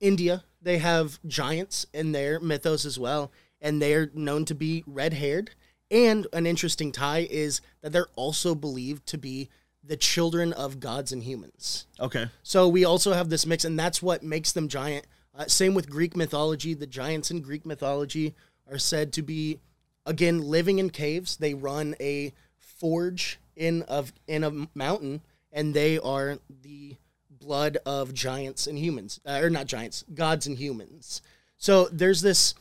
[0.00, 5.14] India, they have giants in their mythos as well, and they're known to be red
[5.14, 5.50] haired.
[5.90, 9.48] And an interesting tie is that they're also believed to be
[9.82, 11.86] the children of gods and humans.
[12.00, 12.26] Okay.
[12.42, 15.06] So we also have this mix, and that's what makes them giant.
[15.32, 16.74] Uh, same with Greek mythology.
[16.74, 18.34] The giants in Greek mythology
[18.70, 19.60] are said to be,
[20.06, 21.36] again, living in caves.
[21.36, 25.20] They run a forge in of in a mountain,
[25.52, 26.96] and they are the
[27.30, 31.20] blood of giants and humans, uh, or not giants, gods and humans.
[31.58, 32.54] So there's this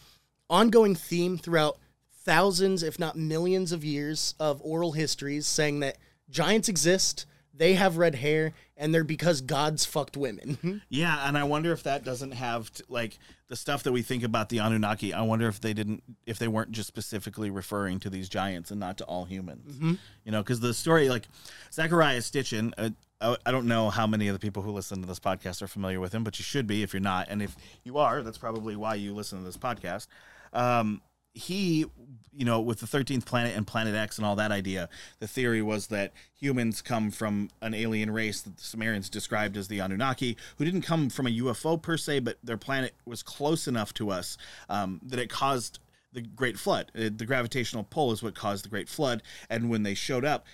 [0.49, 1.77] ongoing theme throughout
[2.23, 5.97] thousands, if not millions, of years of oral histories saying that
[6.29, 7.25] giants exist.
[7.57, 10.81] They have red hair, and they're because gods fucked women.
[10.89, 14.23] Yeah, and I wonder if that doesn't have t- like the stuff that we think
[14.23, 15.13] about the Anunnaki.
[15.13, 18.79] I wonder if they didn't, if they weren't just specifically referring to these giants and
[18.79, 19.77] not to all humans.
[20.25, 21.27] You know, because the story, like
[21.71, 22.89] Zecharia Sitchin, uh,
[23.21, 25.67] I I don't know how many of the people who listen to this podcast are
[25.67, 27.27] familiar with him, but you should be if you're not.
[27.29, 30.07] And if you are, that's probably why you listen to this podcast.
[30.51, 31.01] Um,
[31.35, 31.85] he,
[32.33, 35.61] you know, with the 13th planet and Planet X and all that idea, the theory
[35.61, 40.37] was that humans come from an alien race that the Sumerians described as the Anunnaki,
[40.57, 44.09] who didn't come from a UFO per se, but their planet was close enough to
[44.09, 44.37] us
[44.69, 45.79] um, that it caused
[46.13, 46.91] the Great Flood.
[46.95, 49.21] Uh, The gravitational pull is what caused the Great Flood.
[49.49, 50.45] And when they showed up,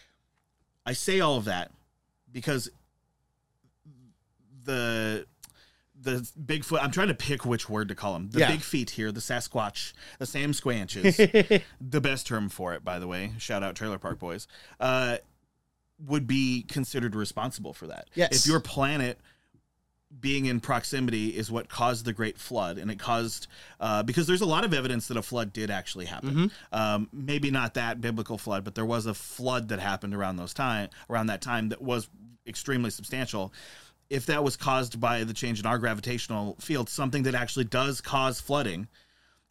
[0.85, 1.71] I say all of that
[2.31, 2.71] because
[4.63, 5.27] the
[6.01, 6.79] the Bigfoot.
[6.81, 8.29] I'm trying to pick which word to call them.
[8.31, 8.51] The Yeah.
[8.51, 13.33] big feet here, the Sasquatch, the Samsquanches, the best term for it, by the way.
[13.37, 14.47] Shout out Trailer Park Boys.
[14.79, 15.17] Uh,
[16.03, 18.07] would be considered responsible for that.
[18.15, 18.31] Yes.
[18.43, 19.19] If your planet
[20.19, 23.47] being in proximity is what caused the Great Flood, and it caused
[23.79, 26.51] uh, because there's a lot of evidence that a flood did actually happen.
[26.73, 30.53] Um, maybe not that biblical flood, but there was a flood that happened around those
[30.53, 32.09] time around that time that was
[32.45, 33.53] extremely substantial.
[34.11, 38.01] If that was caused by the change in our gravitational field, something that actually does
[38.01, 38.89] cause flooding,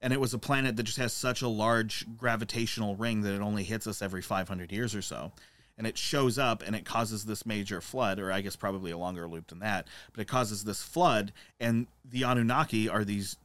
[0.03, 3.41] and it was a planet that just has such a large gravitational ring that it
[3.41, 5.33] only hits us every 500 years or so
[5.79, 8.99] and it shows up and it causes this major flood or i guess probably a
[8.99, 13.37] longer loop than that but it causes this flood and the anunnaki are these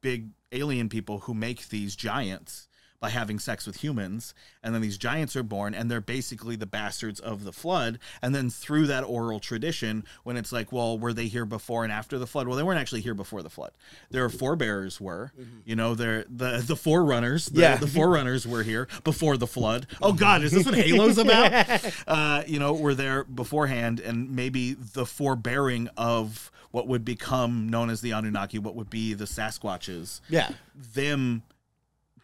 [0.00, 2.67] big alien people who make these giants
[3.00, 6.66] by having sex with humans and then these giants are born and they're basically the
[6.66, 7.98] bastards of the flood.
[8.22, 11.92] And then through that oral tradition when it's like well were they here before and
[11.92, 12.48] after the flood?
[12.48, 13.70] Well they weren't actually here before the flood.
[14.10, 15.32] Their forebears were.
[15.64, 17.76] You know they're the the forerunners the, Yeah.
[17.76, 19.86] the forerunners were here before the flood.
[20.02, 21.84] Oh god is this what halo's about?
[22.06, 27.90] Uh you know were there beforehand and maybe the forebearing of what would become known
[27.90, 30.50] as the anunnaki what would be the sasquatches yeah.
[30.94, 31.42] them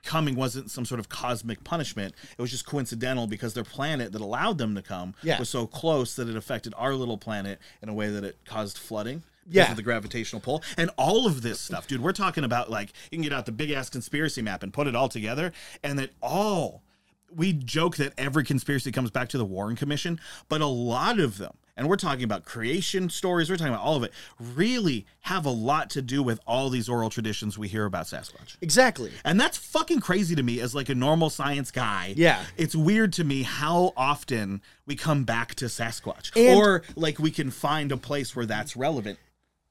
[0.05, 2.15] coming wasn't some sort of cosmic punishment.
[2.37, 5.39] It was just coincidental because their planet that allowed them to come Yeah.
[5.39, 8.79] was so close that it affected our little planet in a way that it caused
[8.79, 9.23] flooding.
[9.47, 9.71] Yeah.
[9.71, 12.01] of the gravitational pull and all of this stuff, dude.
[12.01, 14.87] We're talking about like you can get out the big ass conspiracy map and put
[14.87, 15.53] it all together,
[15.83, 16.83] and that all
[17.31, 21.37] we joke that every conspiracy comes back to the Warren Commission, but a lot of
[21.37, 25.45] them and we're talking about creation stories, we're talking about all of it, really have
[25.45, 28.57] a lot to do with all these oral traditions we hear about Sasquatch.
[28.61, 29.11] Exactly.
[29.25, 32.15] And that's fucking crazy to me as like a normal science guy.
[32.17, 32.45] Yeah.
[32.57, 36.31] It's weird to me how often we come back to Sasquatch.
[36.37, 39.19] And- or like we can find a place where that's relevant.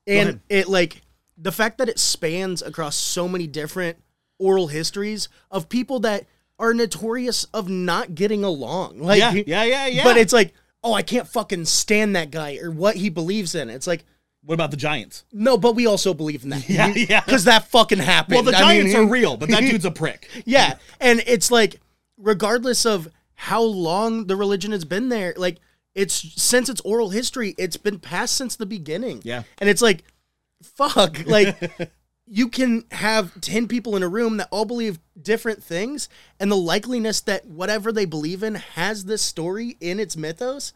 [0.06, 1.02] and it like
[1.38, 3.98] the fact that it spans across so many different
[4.38, 6.26] oral histories of people that
[6.60, 10.04] are notorious of not getting along like yeah, yeah, yeah, yeah.
[10.04, 13.70] but it's like oh i can't fucking stand that guy or what he believes in
[13.70, 14.04] it's like
[14.46, 15.24] what about the giants?
[15.32, 17.22] no but we also believe in that Yeah, yeah.
[17.24, 19.92] because that fucking happened Well, the I mean, giants are real, but that dude's a
[19.92, 20.30] prick.
[20.46, 21.80] yeah and it's like
[22.18, 25.58] regardless of how long the religion has been there like
[25.96, 29.44] it's since its oral history it's been passed since the beginning Yeah.
[29.60, 30.04] and it's like
[30.62, 31.58] fuck like
[32.26, 36.08] you can have 10 people in a room that all believe different things
[36.40, 40.74] and the likeliness that whatever they believe in has this story in its mythos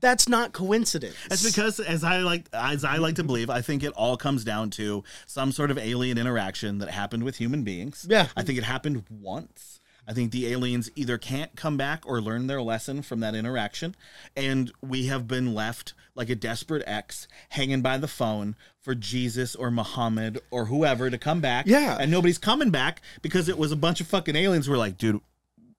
[0.00, 3.82] that's not coincidence That's because, as I like, as I like to believe, I think
[3.82, 8.06] it all comes down to some sort of alien interaction that happened with human beings.
[8.08, 8.28] Yeah.
[8.36, 9.80] I think it happened once.
[10.06, 13.94] I think the aliens either can't come back or learn their lesson from that interaction,
[14.36, 19.54] and we have been left like a desperate ex hanging by the phone for Jesus
[19.54, 21.66] or Muhammad or whoever to come back.
[21.66, 21.96] Yeah.
[22.00, 24.66] and nobody's coming back because it was a bunch of fucking aliens.
[24.66, 25.20] who were like, dude,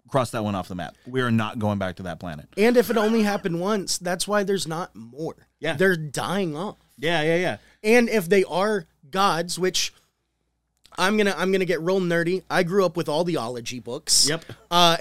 [0.08, 0.96] cross that one off the map.
[1.06, 2.48] We are not going back to that planet.
[2.58, 5.74] and if it only happened once that's why there's not more Yeah.
[5.76, 7.58] they're dying off Yeah, yeah, yeah.
[7.84, 9.92] and if they are gods which
[10.98, 12.44] i'm gonna i'm gonna get real nerdy.
[12.50, 14.28] I grew up with all the ology books.
[14.28, 14.46] Yep.
[14.72, 14.98] uh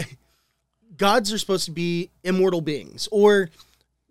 [0.97, 3.51] gods are supposed to be immortal beings or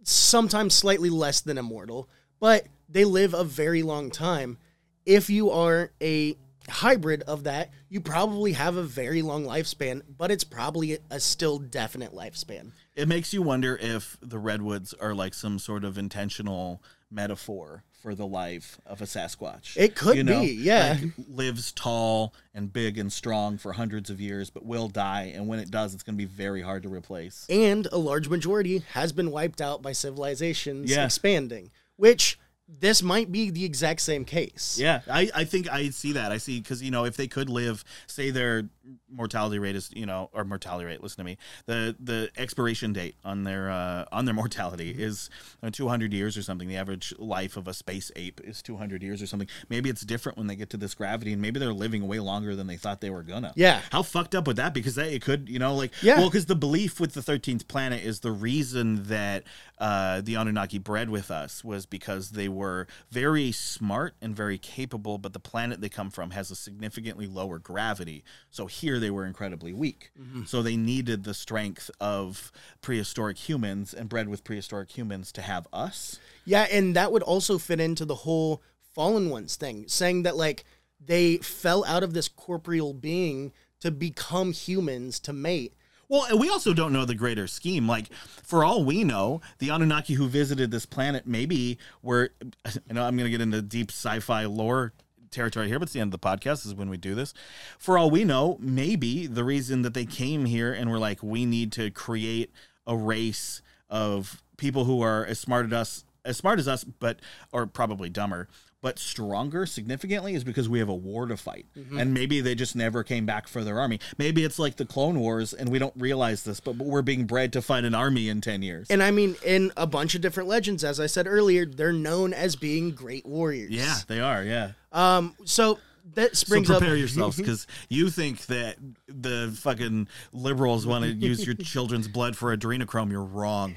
[0.04, 2.10] sometimes slightly less than immortal
[2.40, 4.58] but they live a very long time.
[5.06, 6.36] If you are a
[6.70, 11.60] hybrid of that you probably have a very long lifespan but it's probably a still
[11.60, 12.72] definite lifespan.
[12.96, 18.16] It makes you wonder if the redwoods are like some sort of intentional metaphor for
[18.16, 19.78] the life of a Sasquatch.
[19.78, 20.98] It could be, yeah.
[21.02, 25.48] like, lives tall and big and strong for hundreds of years, but will die, and
[25.48, 27.46] when it does, it's going to be very hard to replace.
[27.50, 31.06] and a large majority has been wiped out by civilizations Yeah.
[31.06, 32.40] expanding which
[32.80, 36.32] this might be the exact same case Yeah, I, I think I see that.
[36.32, 38.70] I see because you know if they could live, say their
[39.10, 41.02] mortality rate is you know or mortality rate.
[41.04, 41.38] Listen to me.
[41.66, 45.30] The the expiration date on their uh, on their mortality is
[45.62, 46.68] uh, two hundred years or something.
[46.68, 49.50] The average life of a space ape is two hundred years or something.
[49.70, 52.56] Maybe it's different when they get to this gravity, and maybe they're living way longer
[52.56, 53.54] than they thought they were gonna.
[53.56, 53.82] Yeah.
[53.92, 54.74] How fucked up would that?
[54.74, 54.80] be?
[54.80, 56.18] Because that it could you know like Yeah.
[56.20, 59.44] well because the belief with the thirteenth planet is the reason that
[59.78, 62.61] uh, the Anunnaki bred with us was because they were
[63.10, 67.60] very smart and very capable, but the planet they come from has a significantly lower
[67.60, 68.24] gravity.
[68.50, 70.12] So here they were incredibly weak.
[70.20, 70.44] Mm-hmm.
[70.46, 72.52] So they needed the strength of
[72.82, 76.20] prehistoric humans and bred with prehistoric humans to have us.
[76.46, 78.62] Yeah, and that would also fit into the whole
[78.94, 80.66] fallen ones thing, saying that like
[81.04, 85.74] they fell out of this corporeal being to become humans to mate.
[86.12, 87.88] Well, and we also don't know the greater scheme.
[87.88, 92.32] Like, for all we know, the Anunnaki who visited this planet maybe were.
[92.66, 94.92] I know I'm going to get into deep sci-fi lore
[95.30, 97.34] territory here, but it's the end of the podcast is when we do this.
[97.80, 101.46] For all we know, maybe the reason that they came here and were like, we
[101.46, 102.52] need to create
[102.86, 107.22] a race of people who are as smart as us, as smart as us, but
[107.54, 108.50] or probably dumber,
[108.82, 111.66] but stronger significantly is because we have a war to fight.
[111.98, 114.00] And maybe they just never came back for their army.
[114.18, 117.54] Maybe it's like the Clone Wars and we don't realize this, but we're being bred
[117.54, 118.88] to fight an army in 10 years.
[118.90, 122.34] And I mean, in a bunch of different legends, as I said earlier, they're known
[122.34, 123.70] as being great warriors.
[123.72, 124.44] yeah, they are.
[124.44, 124.72] Yeah.
[124.92, 125.36] Um.
[125.46, 125.80] So
[126.14, 126.98] that So springs prepare up.
[127.00, 128.78] yourselves because you think that
[129.08, 133.12] the fucking liberals want to use your children's blood for adrenochrome.
[133.12, 133.76] You're wrong.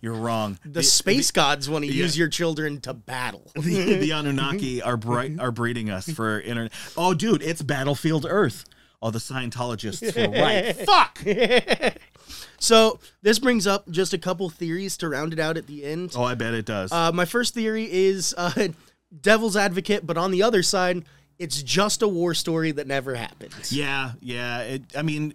[0.00, 0.58] You're wrong.
[0.72, 2.02] The space gods want to yeah.
[2.02, 3.50] use your children to battle.
[3.56, 6.72] the, the Anunnaki are bright, are breeding us for internet.
[6.96, 8.64] Oh, dude, it's Battlefield Earth.
[9.02, 10.74] Oh, the Scientologists were right.
[10.76, 11.98] Fuck.
[12.62, 16.12] So this brings up just a couple theories to round it out at the end.
[16.16, 16.92] Oh, I bet it does.
[16.92, 18.68] Uh, my first theory is uh,
[19.20, 21.04] devil's advocate, but on the other side,
[21.42, 23.52] it's just a war story that never happened.
[23.70, 24.60] yeah, yeah.
[24.60, 25.34] It, I mean,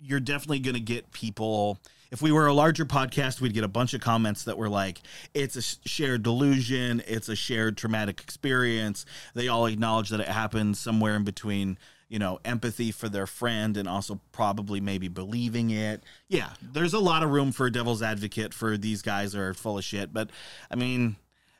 [0.00, 1.80] you're definitely going to get people.
[2.12, 5.00] If we were a larger podcast, we'd get a bunch of comments that were like,
[5.34, 9.04] it's a shared delusion, it's a shared traumatic experience.
[9.34, 11.76] They all acknowledge that it happened somewhere in between,
[12.08, 16.04] you know, empathy for their friend and also probably maybe believing it.
[16.28, 19.76] Yeah, there's a lot of room for a devil's advocate for these guys are full
[19.76, 20.12] of shit.
[20.12, 20.30] But
[20.70, 21.16] I mean,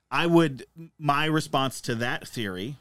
[0.09, 0.67] I would,
[1.01, 2.77] my response to that theory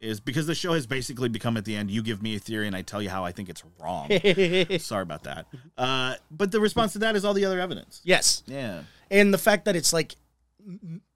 [0.00, 2.66] is because the show has basically become at the end, you give me a theory
[2.66, 4.08] and I tell you how I think it's wrong.
[4.78, 5.46] Sorry about that.
[5.76, 8.00] Uh, but the response to that is all the other evidence.
[8.04, 8.42] Yes.
[8.46, 8.82] Yeah.
[9.10, 10.16] And the fact that it's like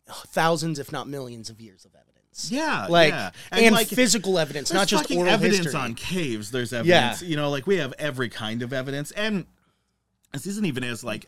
[0.08, 2.50] thousands, if not millions, of years of evidence.
[2.50, 3.30] Yeah, like yeah.
[3.50, 5.80] and, like, physical evidence, not just oral evidence history.
[5.80, 6.50] on caves.
[6.50, 7.22] There's evidence.
[7.22, 7.28] Yeah.
[7.28, 9.46] You know, like we have every kind of evidence, and
[10.32, 11.26] this isn't even as like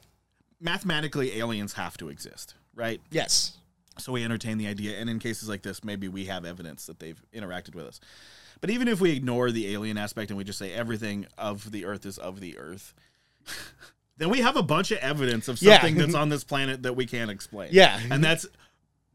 [0.61, 3.01] mathematically aliens have to exist, right?
[3.11, 3.59] Yes.
[3.99, 6.99] So we entertain the idea, and in cases like this, maybe we have evidence that
[6.99, 8.01] they've interacted with us.
[8.61, 11.85] But even if we ignore the alien aspect and we just say everything of the
[11.85, 12.95] Earth is of the Earth,
[14.19, 15.75] then we have a bunch of evidence of Yeah.
[15.81, 17.71] something that's on this planet that we can't explain.
[17.73, 17.99] Yeah.
[18.11, 18.47] and that's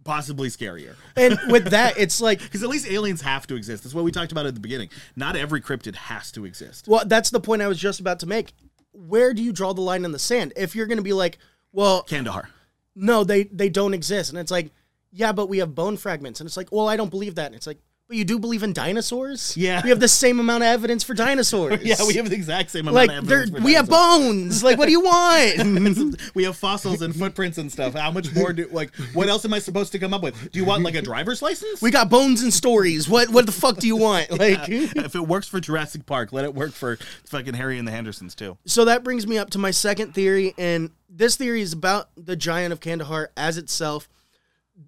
[0.04, 0.96] possibly scarier.
[1.16, 3.84] And with that, it's like Because at least aliens have to exist.
[3.84, 4.90] That's what we talked about at the beginning.
[5.16, 6.88] Not every cryptid has to exist.
[6.88, 8.54] Well, that's the point I was just about to make.
[8.94, 10.54] Where do you draw the line in the sand?
[10.56, 11.38] If you're going to be like,
[11.72, 12.50] well, Kandahar.
[12.98, 14.72] No, they they don't exist, and it's like,
[15.12, 17.48] yeah, but we have bone fragments, and it's like, well, I don't believe that.
[17.48, 19.56] And it's like, but you do believe in dinosaurs?
[19.58, 19.82] Yeah.
[19.84, 21.84] we have the same amount of evidence for dinosaurs.
[21.84, 23.64] Yeah, we have the exact same amount like of evidence.
[23.64, 24.64] we have bones.
[24.64, 26.22] Like, what do you want?
[26.34, 27.94] we have fossils and footprints and stuff.
[27.96, 30.52] How much more do like what else am I supposed to come up with?
[30.52, 31.82] Do you want like a driver's license?
[31.82, 33.10] we got bones and stories.
[33.10, 34.28] What what the fuck do you want?
[34.38, 37.92] Like, if it works for Jurassic Park, let it work for fucking Harry and the
[37.92, 38.58] Hendersons too.
[38.66, 42.36] so that brings me up to my second theory, and this theory is about the
[42.36, 44.08] giant of Kandahar as itself.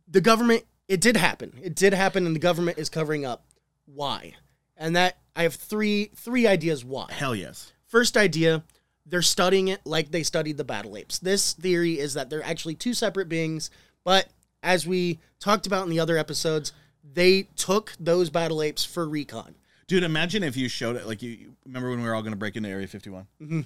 [0.08, 1.54] The government, it did happen.
[1.64, 3.46] It did happen, and the government is covering up.
[3.86, 4.34] Why?
[4.76, 7.08] And that I have three three ideas why.
[7.12, 7.72] Hell yes.
[7.86, 8.64] First idea,
[9.06, 11.20] they're studying it like they studied the battle apes.
[11.20, 13.70] This theory is that they're actually two separate beings,
[14.04, 14.28] but
[14.62, 16.74] as we talked about in the other episodes,
[17.04, 19.56] they took those battle apes for recon.
[19.88, 22.34] Dude, imagine if you showed it like you you remember when we were all going
[22.34, 23.28] to break into Area 51?
[23.42, 23.62] Mm-hmm.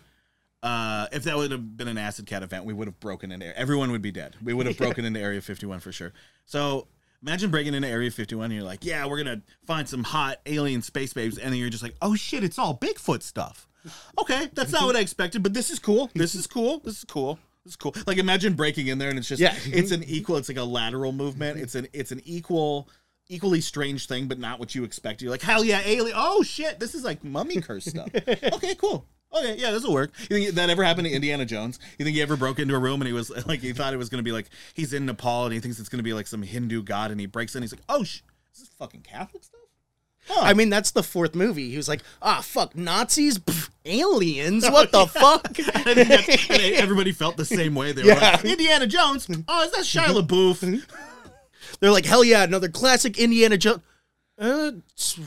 [0.62, 3.58] Uh, if that would have been an acid cat event, we would have broken into
[3.58, 4.36] everyone would be dead.
[4.44, 6.14] We would have broken into Area 51 for sure.
[6.46, 6.88] So
[7.24, 10.82] imagine breaking into Area 51 and you're like, yeah, we're gonna find some hot alien
[10.82, 13.68] space babes, and then you're just like, oh shit, it's all Bigfoot stuff.
[14.20, 16.10] Okay, that's not what I expected, but this is cool.
[16.14, 16.80] This is cool.
[16.80, 17.40] This is cool.
[17.66, 17.96] This is cool.
[18.06, 19.56] Like imagine breaking in there and it's just Yeah.
[19.66, 20.38] it's an equal.
[20.38, 21.60] It's like a lateral movement.
[21.60, 22.90] It's an it's an equal.
[23.30, 25.22] Equally strange thing, but not what you expect.
[25.22, 26.14] You're like, hell yeah, alien!
[26.16, 28.10] Oh shit, this is like mummy curse stuff.
[28.28, 29.08] okay, cool.
[29.36, 30.12] Okay, yeah, this will work.
[30.30, 31.80] You think that ever happened to Indiana Jones?
[31.98, 33.98] You think he ever broke into a room and he was like, he thought it
[33.98, 36.14] was going to be like he's in Nepal and he thinks it's going to be
[36.14, 37.64] like some Hindu god and he breaks in.
[37.64, 38.22] He's like, oh, sh-
[38.54, 39.60] is this fucking Catholic stuff?
[40.28, 40.40] Huh.
[40.42, 41.70] I mean, that's the fourth movie.
[41.70, 43.40] He was like, ah, fuck, Nazis?
[43.40, 44.64] Pff, aliens?
[44.70, 45.60] What the fuck?
[45.86, 46.00] And
[46.76, 47.92] everybody felt the same way.
[47.92, 48.20] They were Yeah.
[48.36, 49.28] like, Indiana Jones.
[49.50, 50.82] Oh, is that Shia LaBeouf?
[51.80, 53.82] They're like, hell yeah, another classic Indiana Jones.
[54.40, 54.72] Uh,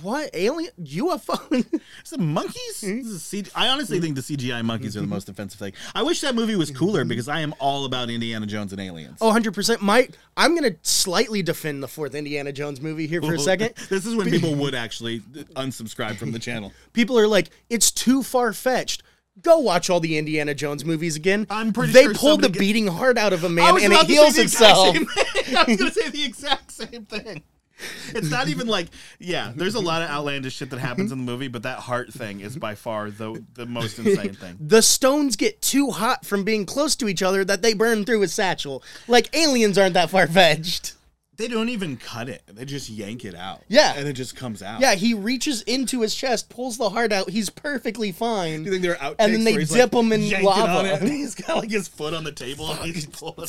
[0.02, 0.30] what?
[0.34, 0.72] Alien?
[0.82, 1.52] UFO?
[2.04, 2.82] Is it monkeys?
[2.82, 5.74] Is CG- I honestly think the CGI monkeys are the most offensive thing.
[5.94, 9.18] I wish that movie was cooler because I am all about Indiana Jones and aliens.
[9.20, 9.80] Oh, 100%.
[9.80, 13.74] My, I'm going to slightly defend the fourth Indiana Jones movie here for a second.
[13.88, 16.72] this is when people would actually unsubscribe from the channel.
[16.92, 19.04] People are like, it's too far fetched.
[19.40, 21.46] Go watch all the Indiana Jones movies again.
[21.48, 23.84] I'm pretty they sure pulled the somebody get- beating heart out of a man and
[23.84, 24.96] it about to say heals itself.
[24.96, 27.42] I was going to say the exact same thing.
[28.14, 28.87] It's not even like,
[29.18, 32.12] yeah, there's a lot of outlandish shit that happens in the movie, but that heart
[32.12, 34.57] thing is by far the the most insane thing.
[34.61, 38.20] The stones get too hot from being close to each other that they burn through
[38.20, 38.83] his satchel.
[39.09, 40.95] Like aliens aren't that far fetched.
[41.37, 43.62] They don't even cut it; they just yank it out.
[43.68, 43.93] Yeah.
[43.95, 44.81] and it just comes out.
[44.81, 47.29] Yeah, he reaches into his chest, pulls the heart out.
[47.29, 48.61] He's perfectly fine.
[48.61, 49.16] Do you think they're out?
[49.18, 50.95] And then they dip him in lava.
[50.95, 52.70] and he's got like his foot on the table.
[52.70, 53.47] And he's pulling.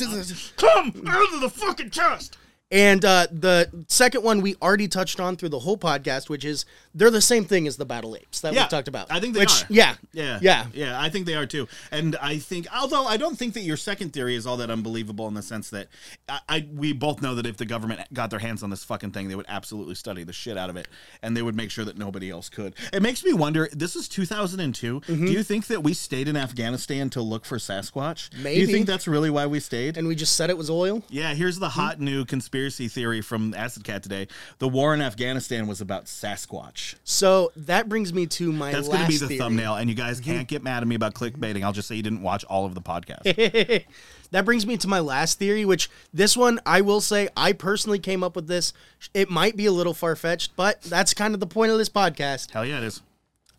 [0.57, 2.37] Come out of the fucking chest.
[2.69, 6.65] And uh, the second one we already touched on through the whole podcast, which is
[6.93, 9.09] they're the same thing as the battle apes that Yeah, we talked about.
[9.09, 9.67] I think they which, are.
[9.69, 10.65] Yeah, Yeah, yeah.
[10.73, 11.01] yeah.
[11.01, 11.69] I think they are too.
[11.91, 15.29] And I think, although I don't think that your second theory is all that unbelievable
[15.29, 15.87] in the sense that
[16.27, 19.11] I, I we both know that if the government got their hands on this fucking
[19.11, 20.89] thing, they would absolutely study the shit out of it,
[21.21, 22.75] and they would make sure that nobody else could.
[22.91, 23.69] It makes me wonder.
[23.71, 24.99] This is 2002.
[24.99, 25.25] Mm-hmm.
[25.25, 28.29] Do you think that we stayed in Afghanistan to look for Sasquatch?
[28.43, 28.55] Maybe.
[28.55, 29.95] Do you think that's really why we stayed?
[29.95, 31.01] And we just said it was oil.
[31.07, 34.27] Yeah, here's the hot new conspiracy theory from Acid Cat today.
[34.59, 36.95] The war in Afghanistan was about Sasquatch.
[37.03, 39.39] So that brings me to my That's going to be the theory.
[39.39, 41.63] thumbnail, and you guys can't get mad at me about clickbaiting.
[41.63, 43.85] I'll just say you didn't watch all of the podcast.
[44.31, 47.99] that brings me to my last theory, which this one I will say I personally
[47.99, 48.73] came up with this.
[49.13, 51.89] It might be a little far fetched, but that's kind of the point of this
[51.89, 52.51] podcast.
[52.51, 53.01] Hell yeah, it is.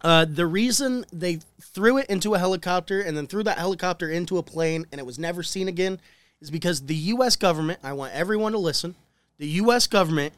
[0.00, 4.38] Uh, the reason they threw it into a helicopter and then threw that helicopter into
[4.38, 6.00] a plane and it was never seen again
[6.40, 7.36] is because the U.S.
[7.36, 8.94] government, I want everyone to listen,
[9.38, 9.86] the U.S.
[9.86, 10.34] government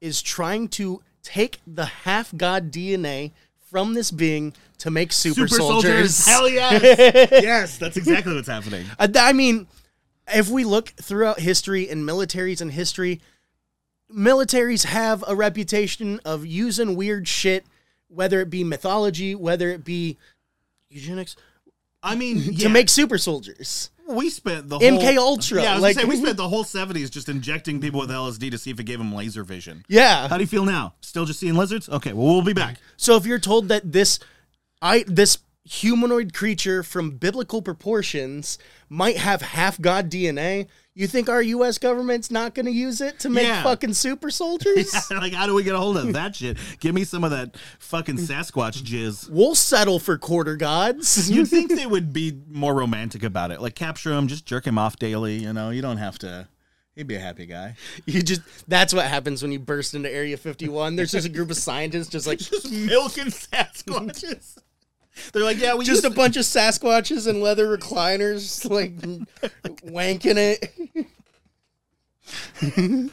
[0.00, 3.32] is trying to take the half god DNA
[3.70, 6.24] from this being to make super, soldiers.
[6.28, 6.82] Hell yes.
[7.32, 8.86] yes, that's exactly what's happening.
[8.98, 9.66] I mean,
[10.32, 13.20] if we look throughout history and militaries and history,
[14.14, 17.64] militaries have a reputation of using weird shit,
[18.08, 20.18] whether it be mythology, whether it be
[20.88, 21.36] eugenics,
[22.02, 22.68] I mean, to yeah.
[22.68, 23.90] make super soldiers.
[24.08, 26.64] We spent the MK whole, Ultra, Yeah, I was like- say, we spent the whole
[26.64, 29.84] seventies just injecting people with LSD to see if it gave them laser vision.
[29.88, 30.28] Yeah.
[30.28, 30.94] How do you feel now?
[31.00, 31.88] Still just seeing lizards?
[31.88, 32.78] Okay, well we'll be back.
[32.96, 34.18] So if you're told that this
[34.82, 38.58] I this humanoid creature from biblical proportions
[38.88, 43.18] might have half god DNA, you think our US government's not going to use it
[43.20, 43.62] to make Yeah.
[43.62, 44.94] fucking super soldiers?
[45.10, 46.58] like, how do we get a hold of that shit?
[46.80, 49.30] Give me some of that fucking Sasquatch jizz.
[49.30, 51.30] We'll settle for quarter gods.
[51.34, 53.60] You'd think they would be more romantic about it.
[53.60, 55.36] Like capture him, just jerk him off daily.
[55.38, 56.46] You know, you don't have to.
[56.94, 57.74] He'd be a happy guy.
[58.06, 60.94] You just that's what happens when you burst into Area 51.
[60.94, 64.58] There's just a group of scientists just like Just milking Sasquatches.
[65.32, 68.96] They're like, yeah, we just just a bunch of Sasquatches and leather recliners like
[69.82, 70.70] wanking it.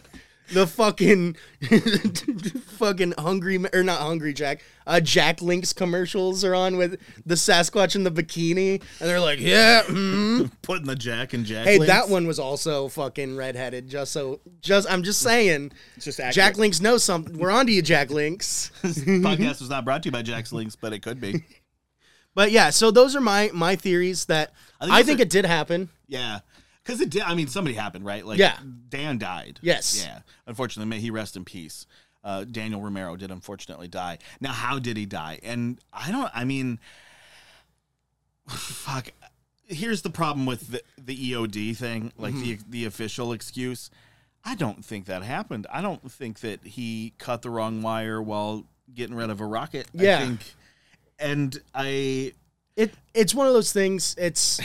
[0.54, 1.36] the fucking
[2.78, 4.64] fucking hungry or not hungry Jack.
[4.86, 9.40] Uh Jack Link's commercials are on with the Sasquatch in the bikini and they're like,
[9.40, 10.52] "Yeah, mm.
[10.62, 11.66] putting the Jack and Jack.
[11.66, 11.94] Hey, links.
[11.94, 13.88] that one was also fucking redheaded.
[13.88, 15.72] Just so, just I'm just saying.
[15.96, 16.36] It's just accurate.
[16.36, 17.38] Jack Links knows something.
[17.38, 18.72] We're on to you, Jack Links.
[18.84, 21.44] podcast was not brought to you by Jack Links, but it could be.
[22.34, 25.30] But yeah, so those are my my theories that I I think think, are- it
[25.30, 25.90] did happen.
[26.08, 26.40] Yeah.
[26.84, 27.22] Because it did.
[27.22, 28.26] I mean, somebody happened, right?
[28.26, 28.58] Like, Yeah.
[28.90, 29.60] Dan died.
[29.62, 30.02] Yes.
[30.04, 30.20] Yeah.
[30.48, 31.86] Unfortunately, may he rest in peace.
[32.24, 34.18] Uh, Daniel Romero did unfortunately die.
[34.40, 35.40] Now, how did he die?
[35.44, 36.80] And I don't, I mean,
[38.48, 39.12] fuck.
[39.68, 42.72] Here's the problem with the, the EOD thing, like the, Mm-hmm.
[42.72, 43.90] the official excuse.
[44.44, 45.66] I don't think that happened.
[45.72, 49.88] I don't think that he cut the wrong wire while getting rid of a rocket.
[49.94, 50.18] Yeah.
[50.18, 50.54] I think,
[51.22, 52.34] and I,
[52.76, 54.16] It it's one of those things.
[54.18, 54.60] It's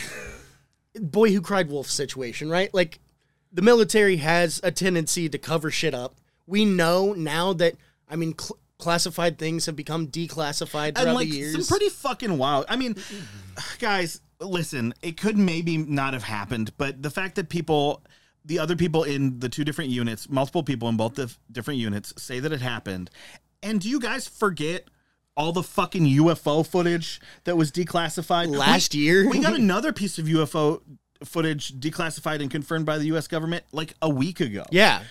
[1.00, 2.72] boy who cried wolf situation, right?
[2.72, 2.98] Like
[3.52, 6.16] the military has a tendency to cover shit up.
[6.46, 7.74] We know now that
[8.08, 11.52] I mean cl- classified things have become declassified throughout and like the years.
[11.52, 12.66] some pretty fucking wild.
[12.68, 12.96] I mean,
[13.78, 18.02] guys, listen, it could maybe not have happened, but the fact that people,
[18.44, 22.12] the other people in the two different units, multiple people in both the different units,
[22.22, 23.10] say that it happened,
[23.62, 24.88] and do you guys forget?
[25.36, 29.28] All the fucking UFO footage that was declassified Last We- year?
[29.28, 30.80] We got another piece of UFO
[31.24, 33.26] footage declassified and confirmed by the U.S.
[33.28, 35.02] government like a week ago yeah,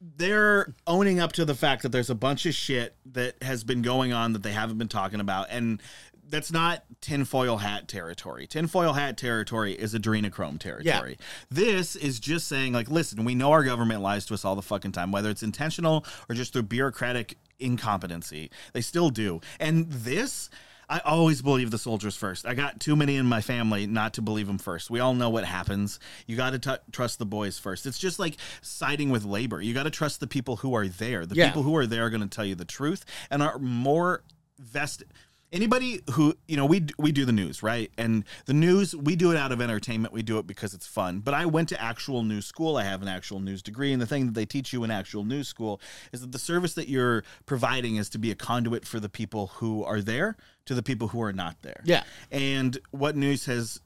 [0.00, 3.80] they're owning up to the fact that there's a bunch of shit that has been
[3.80, 5.80] going on that they haven't been talking about and
[6.28, 8.48] that's not tinfoil hat territory.
[8.48, 11.16] Tinfoil hat territory is adrenochrome territory.
[11.20, 11.26] Yeah.
[11.52, 14.62] This is just saying, like, listen, we know our government lies to us all the
[14.62, 18.50] fucking time, whether it's intentional or just through bureaucratic incompetency.
[18.72, 19.40] They still do.
[19.60, 20.50] And this,
[20.88, 22.46] I always believe the soldiers first.
[22.46, 24.88] I got too many in my family not to believe them first.
[24.90, 25.98] We all know what happens.
[26.26, 27.86] You got to trust the boys first.
[27.86, 29.60] It's just like siding with labor.
[29.60, 31.26] You got to trust the people who are there.
[31.26, 31.46] The Yeah.
[31.48, 34.22] people who are there are going to tell you the truth and are more
[34.58, 35.08] vested.
[35.52, 39.30] Anybody who you know, we we do the news right, and the news we do
[39.30, 40.12] it out of entertainment.
[40.12, 41.20] We do it because it's fun.
[41.20, 42.76] But I went to actual news school.
[42.76, 45.24] I have an actual news degree, and the thing that they teach you in actual
[45.24, 45.80] news school
[46.12, 49.48] is that the service that you're providing is to be a conduit for the people
[49.58, 50.36] who are there
[50.66, 51.80] to the people who are not there.
[51.84, 52.02] Yeah.
[52.30, 53.80] And what news has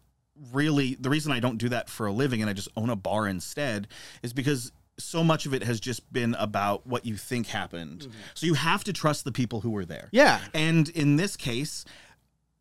[0.52, 2.96] really the reason I don't do that for a living and I just own a
[2.96, 3.88] bar instead
[4.22, 4.72] is because
[5.04, 8.00] so much of it has just been about what you think happened.
[8.00, 8.18] Mm-hmm.
[8.34, 10.08] So you have to trust the people who were there.
[10.12, 10.40] yeah.
[10.54, 11.84] And in this case,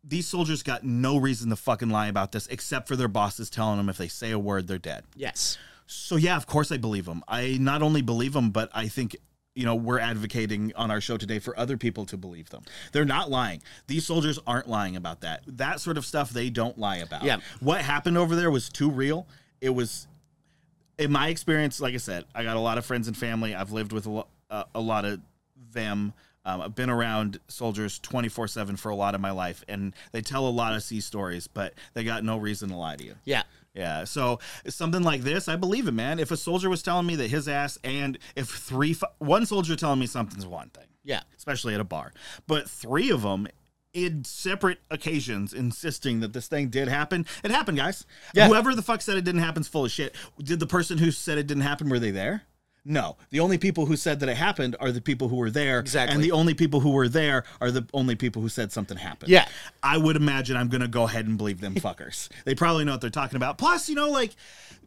[0.02, 3.76] these soldiers got no reason to fucking lie about this except for their bosses telling
[3.76, 5.04] them if they say a word, they're dead.
[5.14, 5.58] Yes.
[5.86, 7.22] So yeah, of course I believe them.
[7.28, 9.16] I not only believe them, but I think
[9.54, 12.62] you know we're advocating on our show today for other people to believe them.
[12.92, 13.62] They're not lying.
[13.88, 15.42] These soldiers aren't lying about that.
[15.46, 17.24] That sort of stuff they don't lie about.
[17.24, 17.38] Yeah.
[17.58, 19.26] What happened over there was too real.
[19.60, 20.06] It was
[21.00, 23.54] in my experience, like I said, I got a lot of friends and family.
[23.54, 25.20] I've lived with a, lo- uh, a lot of
[25.72, 26.12] them.
[26.44, 30.20] Um, I've been around soldiers 24 7 for a lot of my life, and they
[30.22, 33.14] tell a lot of sea stories, but they got no reason to lie to you.
[33.24, 33.42] Yeah.
[33.72, 36.18] Yeah, so something like this, I believe it, man.
[36.18, 40.00] If a soldier was telling me that his ass, and if three, one soldier telling
[40.00, 41.20] me something's one thing, Yeah.
[41.38, 42.12] especially at a bar,
[42.48, 43.46] but three of them
[43.92, 48.06] in separate occasions insisting that this thing did happen, it happened, guys.
[48.34, 48.48] Yeah.
[48.48, 50.14] Whoever the fuck said it didn't happen is full of shit.
[50.38, 52.42] Did the person who said it didn't happen, were they there?
[52.84, 53.16] No.
[53.30, 55.80] The only people who said that it happened are the people who were there.
[55.80, 56.14] Exactly.
[56.14, 59.30] And the only people who were there are the only people who said something happened.
[59.30, 59.46] Yeah.
[59.82, 62.28] I would imagine I'm going to go ahead and believe them fuckers.
[62.44, 63.58] they probably know what they're talking about.
[63.58, 64.34] Plus, you know, like,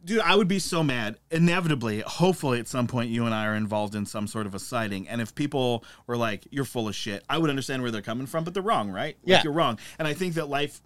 [0.03, 1.17] dude, I would be so mad.
[1.31, 4.59] Inevitably, hopefully, at some point, you and I are involved in some sort of a
[4.59, 5.07] sighting.
[5.07, 8.25] And if people were like, you're full of shit, I would understand where they're coming
[8.25, 9.17] from, but they're wrong, right?
[9.23, 9.41] Like, Yeah.
[9.43, 9.77] you're wrong.
[9.99, 10.81] And I think that life,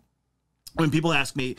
[0.75, 1.55] when people ask me,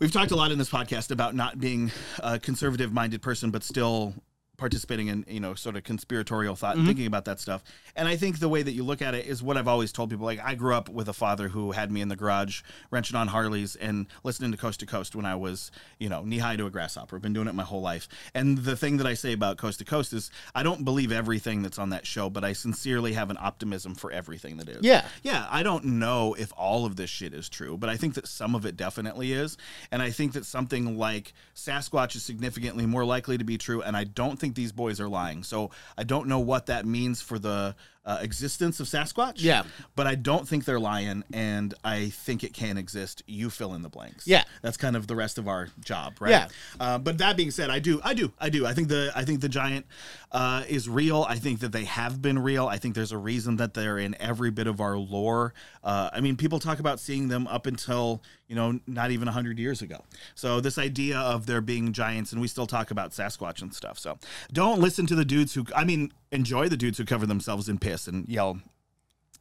[0.00, 3.62] we've talked a lot in this podcast about not being a conservative minded person, but
[3.62, 4.14] still
[4.56, 7.64] participating in you know sort of conspiratorial thought and thinking about that stuff
[7.96, 10.10] and i think the way that you look at it is what i've always told
[10.10, 13.16] people like i grew up with a father who had me in the garage wrenching
[13.16, 16.54] on harleys and listening to coast to coast when i was you know knee high
[16.54, 19.14] to a grasshopper i've been doing it my whole life and the thing that i
[19.14, 22.44] say about coast to coast is i don't believe everything that's on that show but
[22.44, 25.06] i sincerely have an optimism for everything that is Yeah.
[25.22, 28.26] yeah, I don't know if all of this shit is true, but I think that
[28.28, 29.56] some of it definitely is.
[29.90, 33.82] And I think that something like Sasquatch is significantly more likely to be true.
[33.82, 35.44] And I don't think these boys are lying.
[35.44, 39.34] So I don't know what that means for the uh, existence of Sasquatch.
[39.36, 39.62] Yeah.
[39.94, 41.22] But I don't think they're lying.
[41.32, 43.22] And I think it can exist.
[43.26, 44.26] You fill in the blanks.
[44.26, 44.44] Yeah.
[44.62, 46.30] That's kind of the rest of our job, right?
[46.30, 46.48] Yeah.
[46.80, 48.66] Uh, but that being said, I do, I do, I do.
[48.66, 49.86] I think the, I think the giant
[50.32, 51.24] uh, is real.
[51.28, 52.66] I think that they have been real.
[52.66, 55.54] I think there's a reason that they're in every bit of our lore.
[55.84, 59.58] Uh, I mean, people talk about seeing them up until you know not even hundred
[59.58, 60.04] years ago.
[60.34, 63.98] So this idea of there being giants, and we still talk about Sasquatch and stuff.
[63.98, 64.18] So
[64.52, 67.78] don't listen to the dudes who, I mean, enjoy the dudes who cover themselves in
[67.78, 68.58] piss and yell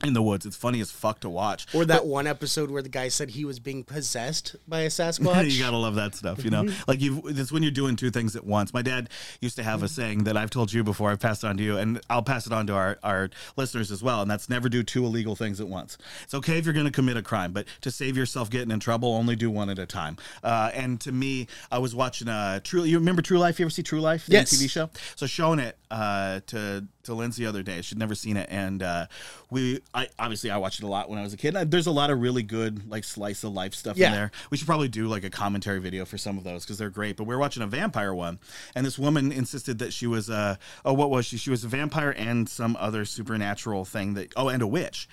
[0.04, 0.47] in the woods.
[0.47, 1.68] It's funny as fuck to watch.
[1.76, 5.52] Or that one episode where the guy said he was being possessed by a Sasquatch.
[5.52, 6.68] you gotta love that stuff, you know.
[6.88, 8.74] like you, it's when you're doing two things at once.
[8.74, 9.10] My dad
[9.41, 11.12] used to have a saying that I've told you before.
[11.12, 14.02] I've passed on to you, and I'll pass it on to our our listeners as
[14.02, 14.24] well.
[14.24, 15.99] And that's never do two illegal things at once.
[16.24, 18.80] It's okay if you're going to commit a crime, but to save yourself getting in
[18.80, 20.18] trouble, only do one at a time.
[20.43, 22.86] Uh, and to me, I was watching uh, True.
[22.86, 23.60] You remember True Life?
[23.60, 24.26] You ever see True Life?
[24.26, 24.52] The Yes.
[24.52, 24.89] TV show.
[25.16, 27.82] So showing it uh, to to Lindsay the other day.
[27.82, 29.08] She'd never seen it, and uh,
[29.50, 31.56] we, I obviously I watched it a lot when I was a kid.
[31.56, 34.08] Uh, There's a lot of really good like slice of life stuff Yeah.
[34.08, 34.32] in there.
[34.50, 37.18] We should probably do like a commentary video for some of those because they're great.
[37.18, 38.39] But we are watching a vampire one,
[38.76, 41.38] and this woman insisted that she was uh oh what was she?
[41.38, 45.08] She was a vampire and some other supernatural thing that oh and a witch.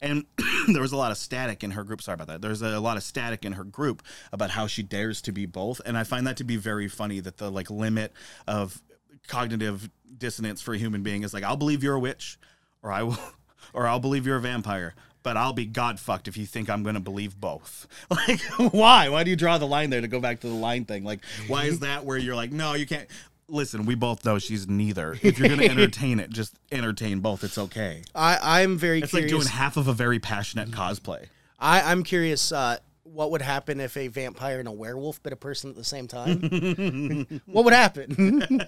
[0.00, 0.26] And
[0.68, 2.02] there was a lot of static in her group.
[2.02, 2.42] Sorry about that.
[2.42, 5.80] There's a lot of static in her group about how she dares to be both,
[5.86, 7.20] and I find that to be very funny.
[7.20, 8.12] That the like limit
[8.46, 8.82] of
[9.28, 12.38] cognitive dissonance for a human being is like I'll believe you're a witch,
[12.82, 13.18] or I will,
[13.72, 14.94] or I'll believe you're a vampire.
[15.22, 17.86] But I'll be god fucked if you think I'm going to believe both.
[18.10, 18.42] Like,
[18.72, 19.08] why?
[19.08, 21.02] Why do you draw the line there to go back to the line thing?
[21.02, 23.08] Like, why is that where you're like, no, you can't?
[23.48, 25.16] Listen, we both know she's neither.
[25.22, 27.42] If you're going to entertain it, just entertain both.
[27.42, 28.02] It's okay.
[28.14, 31.26] I, I'm very It's like doing half of a very passionate cosplay.
[31.58, 35.36] I, I'm curious uh, what would happen if a vampire and a werewolf bit a
[35.36, 37.40] person at the same time.
[37.46, 38.62] what would happen?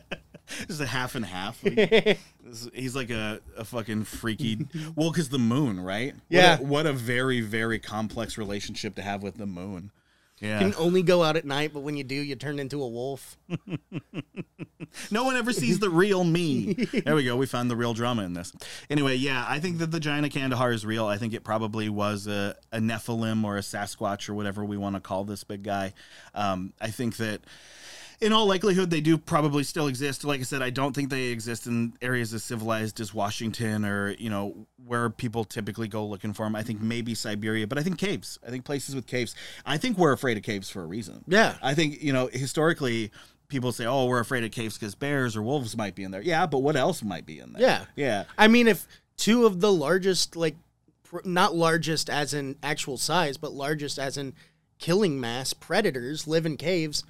[0.69, 1.63] Just a half and half.
[1.65, 2.19] Like,
[2.75, 4.67] he's like a, a fucking freaky.
[4.95, 6.15] Well, because the moon, right?
[6.15, 6.59] What a- Yeah.
[6.61, 9.91] What a, very, very complex relationship to have with the moon.
[10.41, 10.61] Yeah.
[10.61, 12.89] you can only go out at night, but when you do, you turn into a
[12.89, 13.39] wolf.
[15.11, 16.73] No one ever sees the real me.
[17.05, 17.37] There we go.
[17.37, 18.53] We found the real drama in this.
[18.89, 21.07] Anyway, yeah, I think that the giant of Kandahar is real.
[21.07, 24.95] I think it probably was a, a Nephilim or a Sasquatch or whatever we want
[24.97, 25.93] to call this big guy.
[26.35, 27.43] Um, I think that
[28.21, 30.25] in all likelihood, they do probably still exist.
[30.25, 34.13] Like I said, I don't think they exist in areas as civilized as Washington or,
[34.13, 36.57] you know, where people typically go looking for them.
[36.57, 38.39] I think maybe Siberia, but I think caves.
[38.47, 39.35] I think places with caves.
[39.65, 41.25] I think we're afraid of caves for a reason.
[41.27, 41.57] Yeah.
[41.63, 43.11] I think, you know, historically,
[43.49, 46.23] people say, oh, we're afraid of caves because bears or wolves might be in there.
[46.23, 47.63] Yeah, but what else might be in there?
[47.63, 47.85] Yeah.
[47.97, 48.25] Yeah.
[48.39, 48.87] I mean, if
[49.17, 50.57] two of the largest, like,
[51.05, 54.33] pr- not largest as in actual size, but largest as in
[54.79, 57.05] killing mass predators live in caves,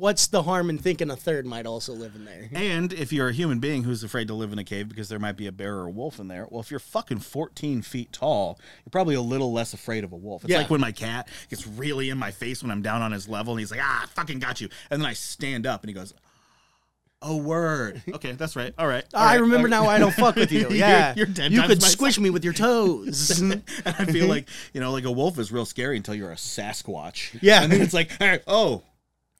[0.00, 2.48] what's the harm in thinking a third might also live in there?
[2.52, 5.18] And if you're a human being who's afraid to live in a cave because there
[5.18, 8.12] might be a bear or a wolf in there, well, if you're fucking 14 feet
[8.12, 10.42] tall, you're probably a little less afraid of a wolf.
[10.42, 10.58] It's Yeah.
[10.58, 13.52] like when my cat gets really in my face when I'm down on his level
[13.52, 14.68] and he's like, ah, fucking got you.
[14.90, 16.14] And then I stand up and he goes,
[17.22, 18.02] a word.
[18.14, 18.72] Okay, that's right.
[18.78, 19.04] All right.
[19.12, 20.60] all I right, remember now I don't fuck with you.
[20.70, 21.12] You're- Yeah.
[21.14, 23.38] you're 10 you could squish me with your toes.
[23.40, 26.36] and I feel like, you know, like a wolf is real scary until you're a
[26.36, 27.38] Sasquatch.
[27.42, 27.62] Yeah.
[27.62, 28.82] And then it's like, all right, oh,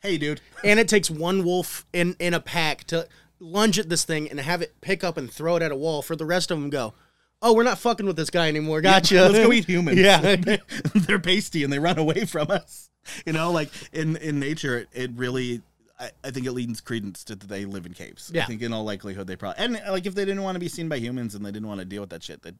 [0.01, 0.41] hey, dude.
[0.65, 3.07] and it takes one wolf in in a pack to
[3.39, 6.03] lunge at this thing and have it pick up and throw it at a wall
[6.03, 6.93] for the rest of them go
[7.41, 9.99] oh we're not fucking with this guy anymore gotcha Let's go eat humans.
[9.99, 10.37] yeah
[10.95, 12.91] they're pasty and they run away from us.
[13.25, 15.63] You know, like in in nature, it, it really.
[15.99, 18.31] I, I think it leans credence to that they live in caves.
[18.33, 18.43] Yeah.
[18.43, 20.69] I think in all likelihood they probably and like if they didn't want to be
[20.69, 22.55] seen by humans and they didn't want to deal with that shit, that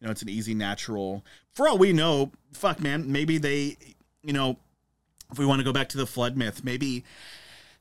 [0.00, 1.24] you know it's an easy natural.
[1.54, 3.76] For all we know, fuck man, maybe they,
[4.22, 4.56] you know,
[5.32, 7.04] if we want to go back to the flood myth, maybe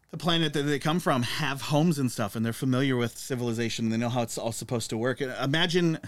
[0.10, 3.86] the planet that they come from have homes and stuff and they're familiar with civilization
[3.86, 5.22] and they know how it's all supposed to work.
[5.22, 6.00] Imagine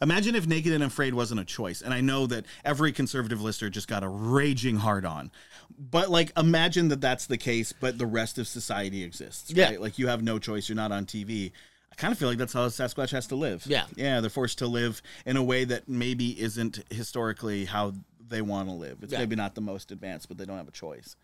[0.00, 1.82] Imagine if Naked and Afraid wasn't a choice.
[1.82, 5.30] And I know that every conservative listener just got a raging hard on.
[5.78, 9.66] But like imagine that that's the case, but the rest of society exists, Yeah.
[9.66, 9.80] right?
[9.80, 11.52] Like you have no choice, you're not on TV.
[11.92, 13.66] I kind of feel like that's how Sasquatch has to live.
[13.66, 13.84] Yeah.
[13.96, 17.92] Yeah, they're forced to live in a way that maybe isn't historically how
[18.28, 18.98] they want to live.
[19.02, 19.18] It's Yeah.
[19.20, 21.16] maybe not the most advanced, but they don't have a choice.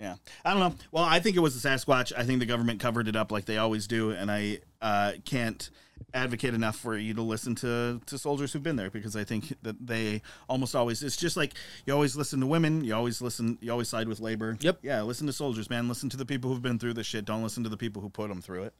[0.00, 0.14] Yeah,
[0.44, 0.74] I don't know.
[0.92, 2.12] Well, I think it was a Sasquatch.
[2.16, 5.68] I think the government covered it up like they always do, and I uh, can't
[6.14, 9.54] advocate enough for you to listen to to soldiers who've been there because I think
[9.62, 11.02] that they almost always.
[11.02, 11.54] It's just like
[11.84, 12.84] you always listen to women.
[12.84, 13.58] You always listen.
[13.60, 14.56] You always side with labor.
[14.60, 14.78] Yep.
[14.82, 15.02] Yeah.
[15.02, 15.88] Listen to soldiers, man.
[15.88, 17.24] Listen to the people who've been through this shit.
[17.24, 18.74] Don't listen to the people who put them through it.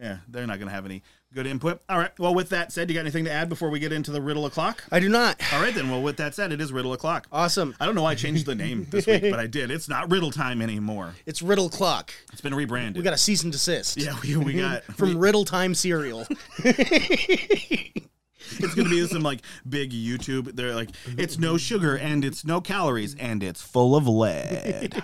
[0.00, 1.80] Yeah, they're not going to have any good input.
[1.88, 2.10] All right.
[2.18, 4.44] Well, with that said, you got anything to add before we get into the riddle
[4.44, 4.82] o'clock?
[4.90, 5.40] I do not.
[5.52, 5.88] All right, then.
[5.88, 7.28] Well, with that said, it is riddle o'clock.
[7.30, 7.76] Awesome.
[7.78, 9.70] I don't know why I changed the name this week, but I did.
[9.70, 11.14] It's not riddle time anymore.
[11.26, 12.12] It's Riddle Clock.
[12.32, 12.96] It's been rebranded.
[12.96, 13.96] We got a cease and desist.
[13.96, 16.26] yeah, we, we got From Riddle Time Cereal.
[16.58, 20.54] it's gonna be some like big YouTube.
[20.54, 25.02] They're like, it's no sugar and it's no calories and it's full of lead.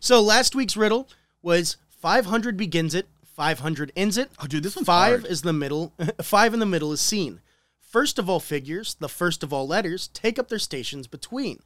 [0.00, 1.08] so last week's riddle
[1.42, 3.08] was 500 begins it,
[3.38, 4.32] 500 ends it.
[4.42, 5.30] Oh, dude, this one's Five hard.
[5.30, 5.92] is the middle.
[6.22, 7.40] Five in the middle is seen.
[7.78, 11.60] First of all figures, the first of all letters, take up their stations between.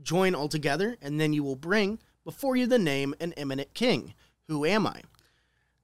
[0.00, 4.14] Join all together, and then you will bring before you the name an eminent king.
[4.46, 5.02] Who am I?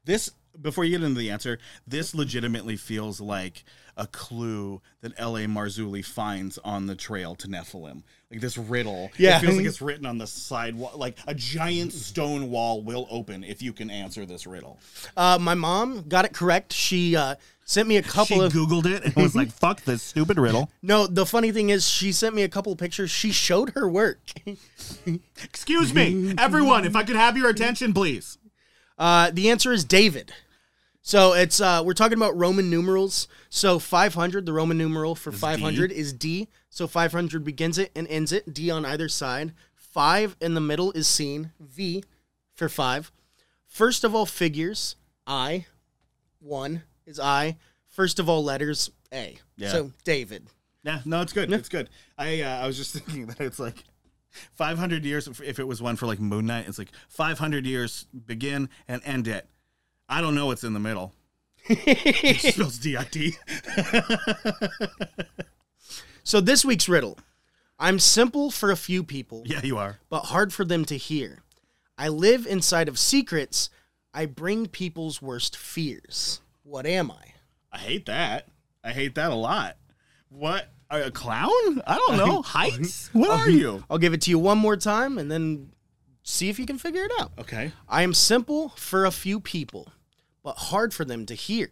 [0.05, 1.59] This before you get into the answer,
[1.89, 3.65] this legitimately feels like
[3.97, 5.47] a clue that L.A.
[5.47, 8.05] Marzulli finds on the trail to Nephilim.
[8.33, 9.11] Like this riddle.
[9.19, 9.37] Yeah.
[9.37, 10.93] It feels like it's written on the side wall.
[10.97, 14.79] Like a giant stone wall will open if you can answer this riddle.
[15.17, 16.73] Uh, my mom got it correct.
[16.73, 17.35] She uh,
[17.67, 18.53] sent me a couple she of.
[18.55, 20.71] Googled it and was like, fuck this stupid riddle.
[20.81, 23.11] No, the funny thing is, she sent me a couple of pictures.
[23.11, 24.21] She showed her work.
[25.45, 28.39] Excuse me, everyone, if I could have your attention, please.
[28.99, 30.33] Uh, the answer is David.
[31.03, 33.29] So it's uh, we're talking about Roman numerals.
[33.51, 36.49] So 500, the Roman numeral for 500 is D.
[36.75, 38.55] So 500 begins it and ends it.
[38.55, 39.53] D on either side.
[39.75, 41.53] Five in the middle is seen.
[41.61, 42.03] V
[42.55, 43.13] for five.
[43.67, 44.97] First of all figures,
[45.27, 45.67] I.
[46.41, 47.59] One is I.
[47.89, 49.37] First of all letters, A.
[49.57, 49.69] Yeah.
[49.69, 50.47] So David.
[50.83, 51.53] Yeah, no, it's good.
[51.53, 51.91] It's good.
[52.17, 53.85] I uh, I was just thinking that it's like
[54.55, 55.29] 500 years.
[55.29, 59.03] if- If it was one for like Moon Knight, it's like 500 years begin and
[59.05, 59.47] end it.
[60.09, 61.13] I don't know what's in the middle.
[61.69, 63.35] it spells D-I-T.
[66.25, 67.19] So this week's riddle.
[67.79, 69.43] I'm simple for a few people.
[69.45, 69.99] Yeah, you are.
[70.09, 71.43] but hard for them to hear.
[71.99, 73.71] I live inside of secrets.
[74.15, 76.41] I bring people's worst fears.
[76.63, 77.33] What am I?
[77.73, 78.47] I hate that.
[78.85, 79.77] I hate that a lot.
[80.29, 80.69] What?
[80.91, 81.83] A clown?
[81.87, 82.43] I don't know.
[82.47, 83.09] Heights?
[83.13, 83.83] What are you?
[83.91, 85.71] I'll give it to you one more time and then
[86.23, 87.33] see if you can figure it out.
[87.39, 87.73] Okay.
[87.89, 89.91] I am simple for a few people,
[90.43, 91.71] but hard for them to hear.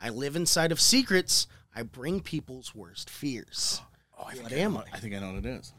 [0.00, 1.46] I live inside of secrets.
[1.76, 3.82] I bring people's worst fears.
[4.18, 4.84] Oh, what am I?
[4.94, 5.74] I think I know what it is.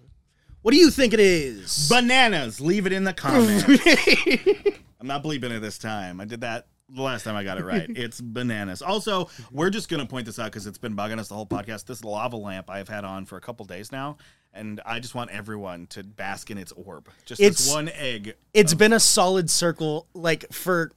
[0.61, 1.89] What do you think it is?
[1.89, 2.61] Bananas.
[2.61, 3.63] Leave it in the comments.
[4.99, 6.21] I'm not bleeping it this time.
[6.21, 7.89] I did that the last time I got it right.
[7.95, 8.81] It's bananas.
[8.81, 11.45] Also, we're just going to point this out because it's been bugging us the whole
[11.47, 11.85] podcast.
[11.85, 14.17] This lava lamp I've had on for a couple days now,
[14.53, 17.09] and I just want everyone to bask in its orb.
[17.25, 18.35] Just It's- one egg.
[18.53, 20.91] It's been a solid circle like for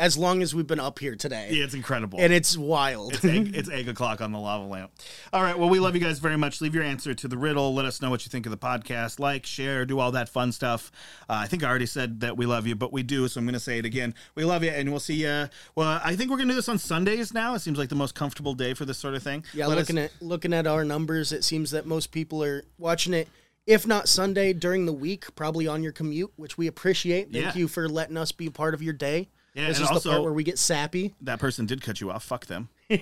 [0.00, 1.50] as long as we've been up here today.
[1.52, 2.18] Yeah, it's incredible.
[2.20, 3.12] And it's wild.
[3.14, 4.90] It's egg, it's egg o'clock on the lava lamp.
[5.32, 5.56] All right.
[5.58, 6.60] Well, we love you guys very much.
[6.60, 7.74] Leave your answer to the riddle.
[7.74, 9.20] Let us know what you think of the podcast.
[9.20, 10.90] Like, share, do all that fun stuff.
[11.28, 13.28] Uh, I think I already said that we love you, but we do.
[13.28, 14.14] So I'm going to say it again.
[14.34, 15.48] We love you, and we'll see you.
[15.74, 17.54] Well, I think we're going to do this on Sundays now.
[17.54, 19.44] It seems like the most comfortable day for this sort of thing.
[19.52, 22.64] Yeah, Let us- looking at looking at our numbers, it seems that most people are
[22.78, 23.28] watching it,
[23.66, 27.30] if not Sunday during the week, probably on your commute, which we appreciate.
[27.32, 27.52] Thank Yeah.
[27.54, 29.28] you for letting us be a part of your day.
[29.54, 31.14] Yeah, this and is the also- part where we get sappy.
[31.22, 32.22] that person did cut you off.
[32.24, 32.68] Fuck them.
[32.88, 32.98] you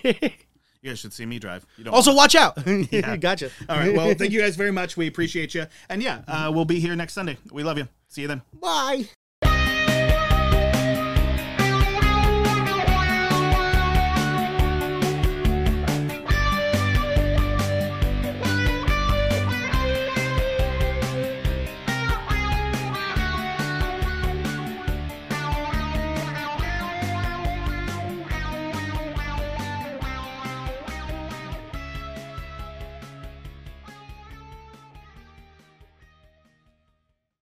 [0.84, 1.66] guys should see me drive.
[1.76, 1.94] You don't.
[1.94, 2.56] Also, watch out.
[3.20, 3.50] gotcha.
[3.68, 3.94] all right.
[3.94, 4.96] Well, thank you guys very much.
[4.96, 5.66] We appreciate you.
[5.88, 7.36] And yeah, uh, we'll be here next Sunday.
[7.52, 7.88] We love you.
[8.08, 8.42] See you then.
[8.60, 9.08] Bye.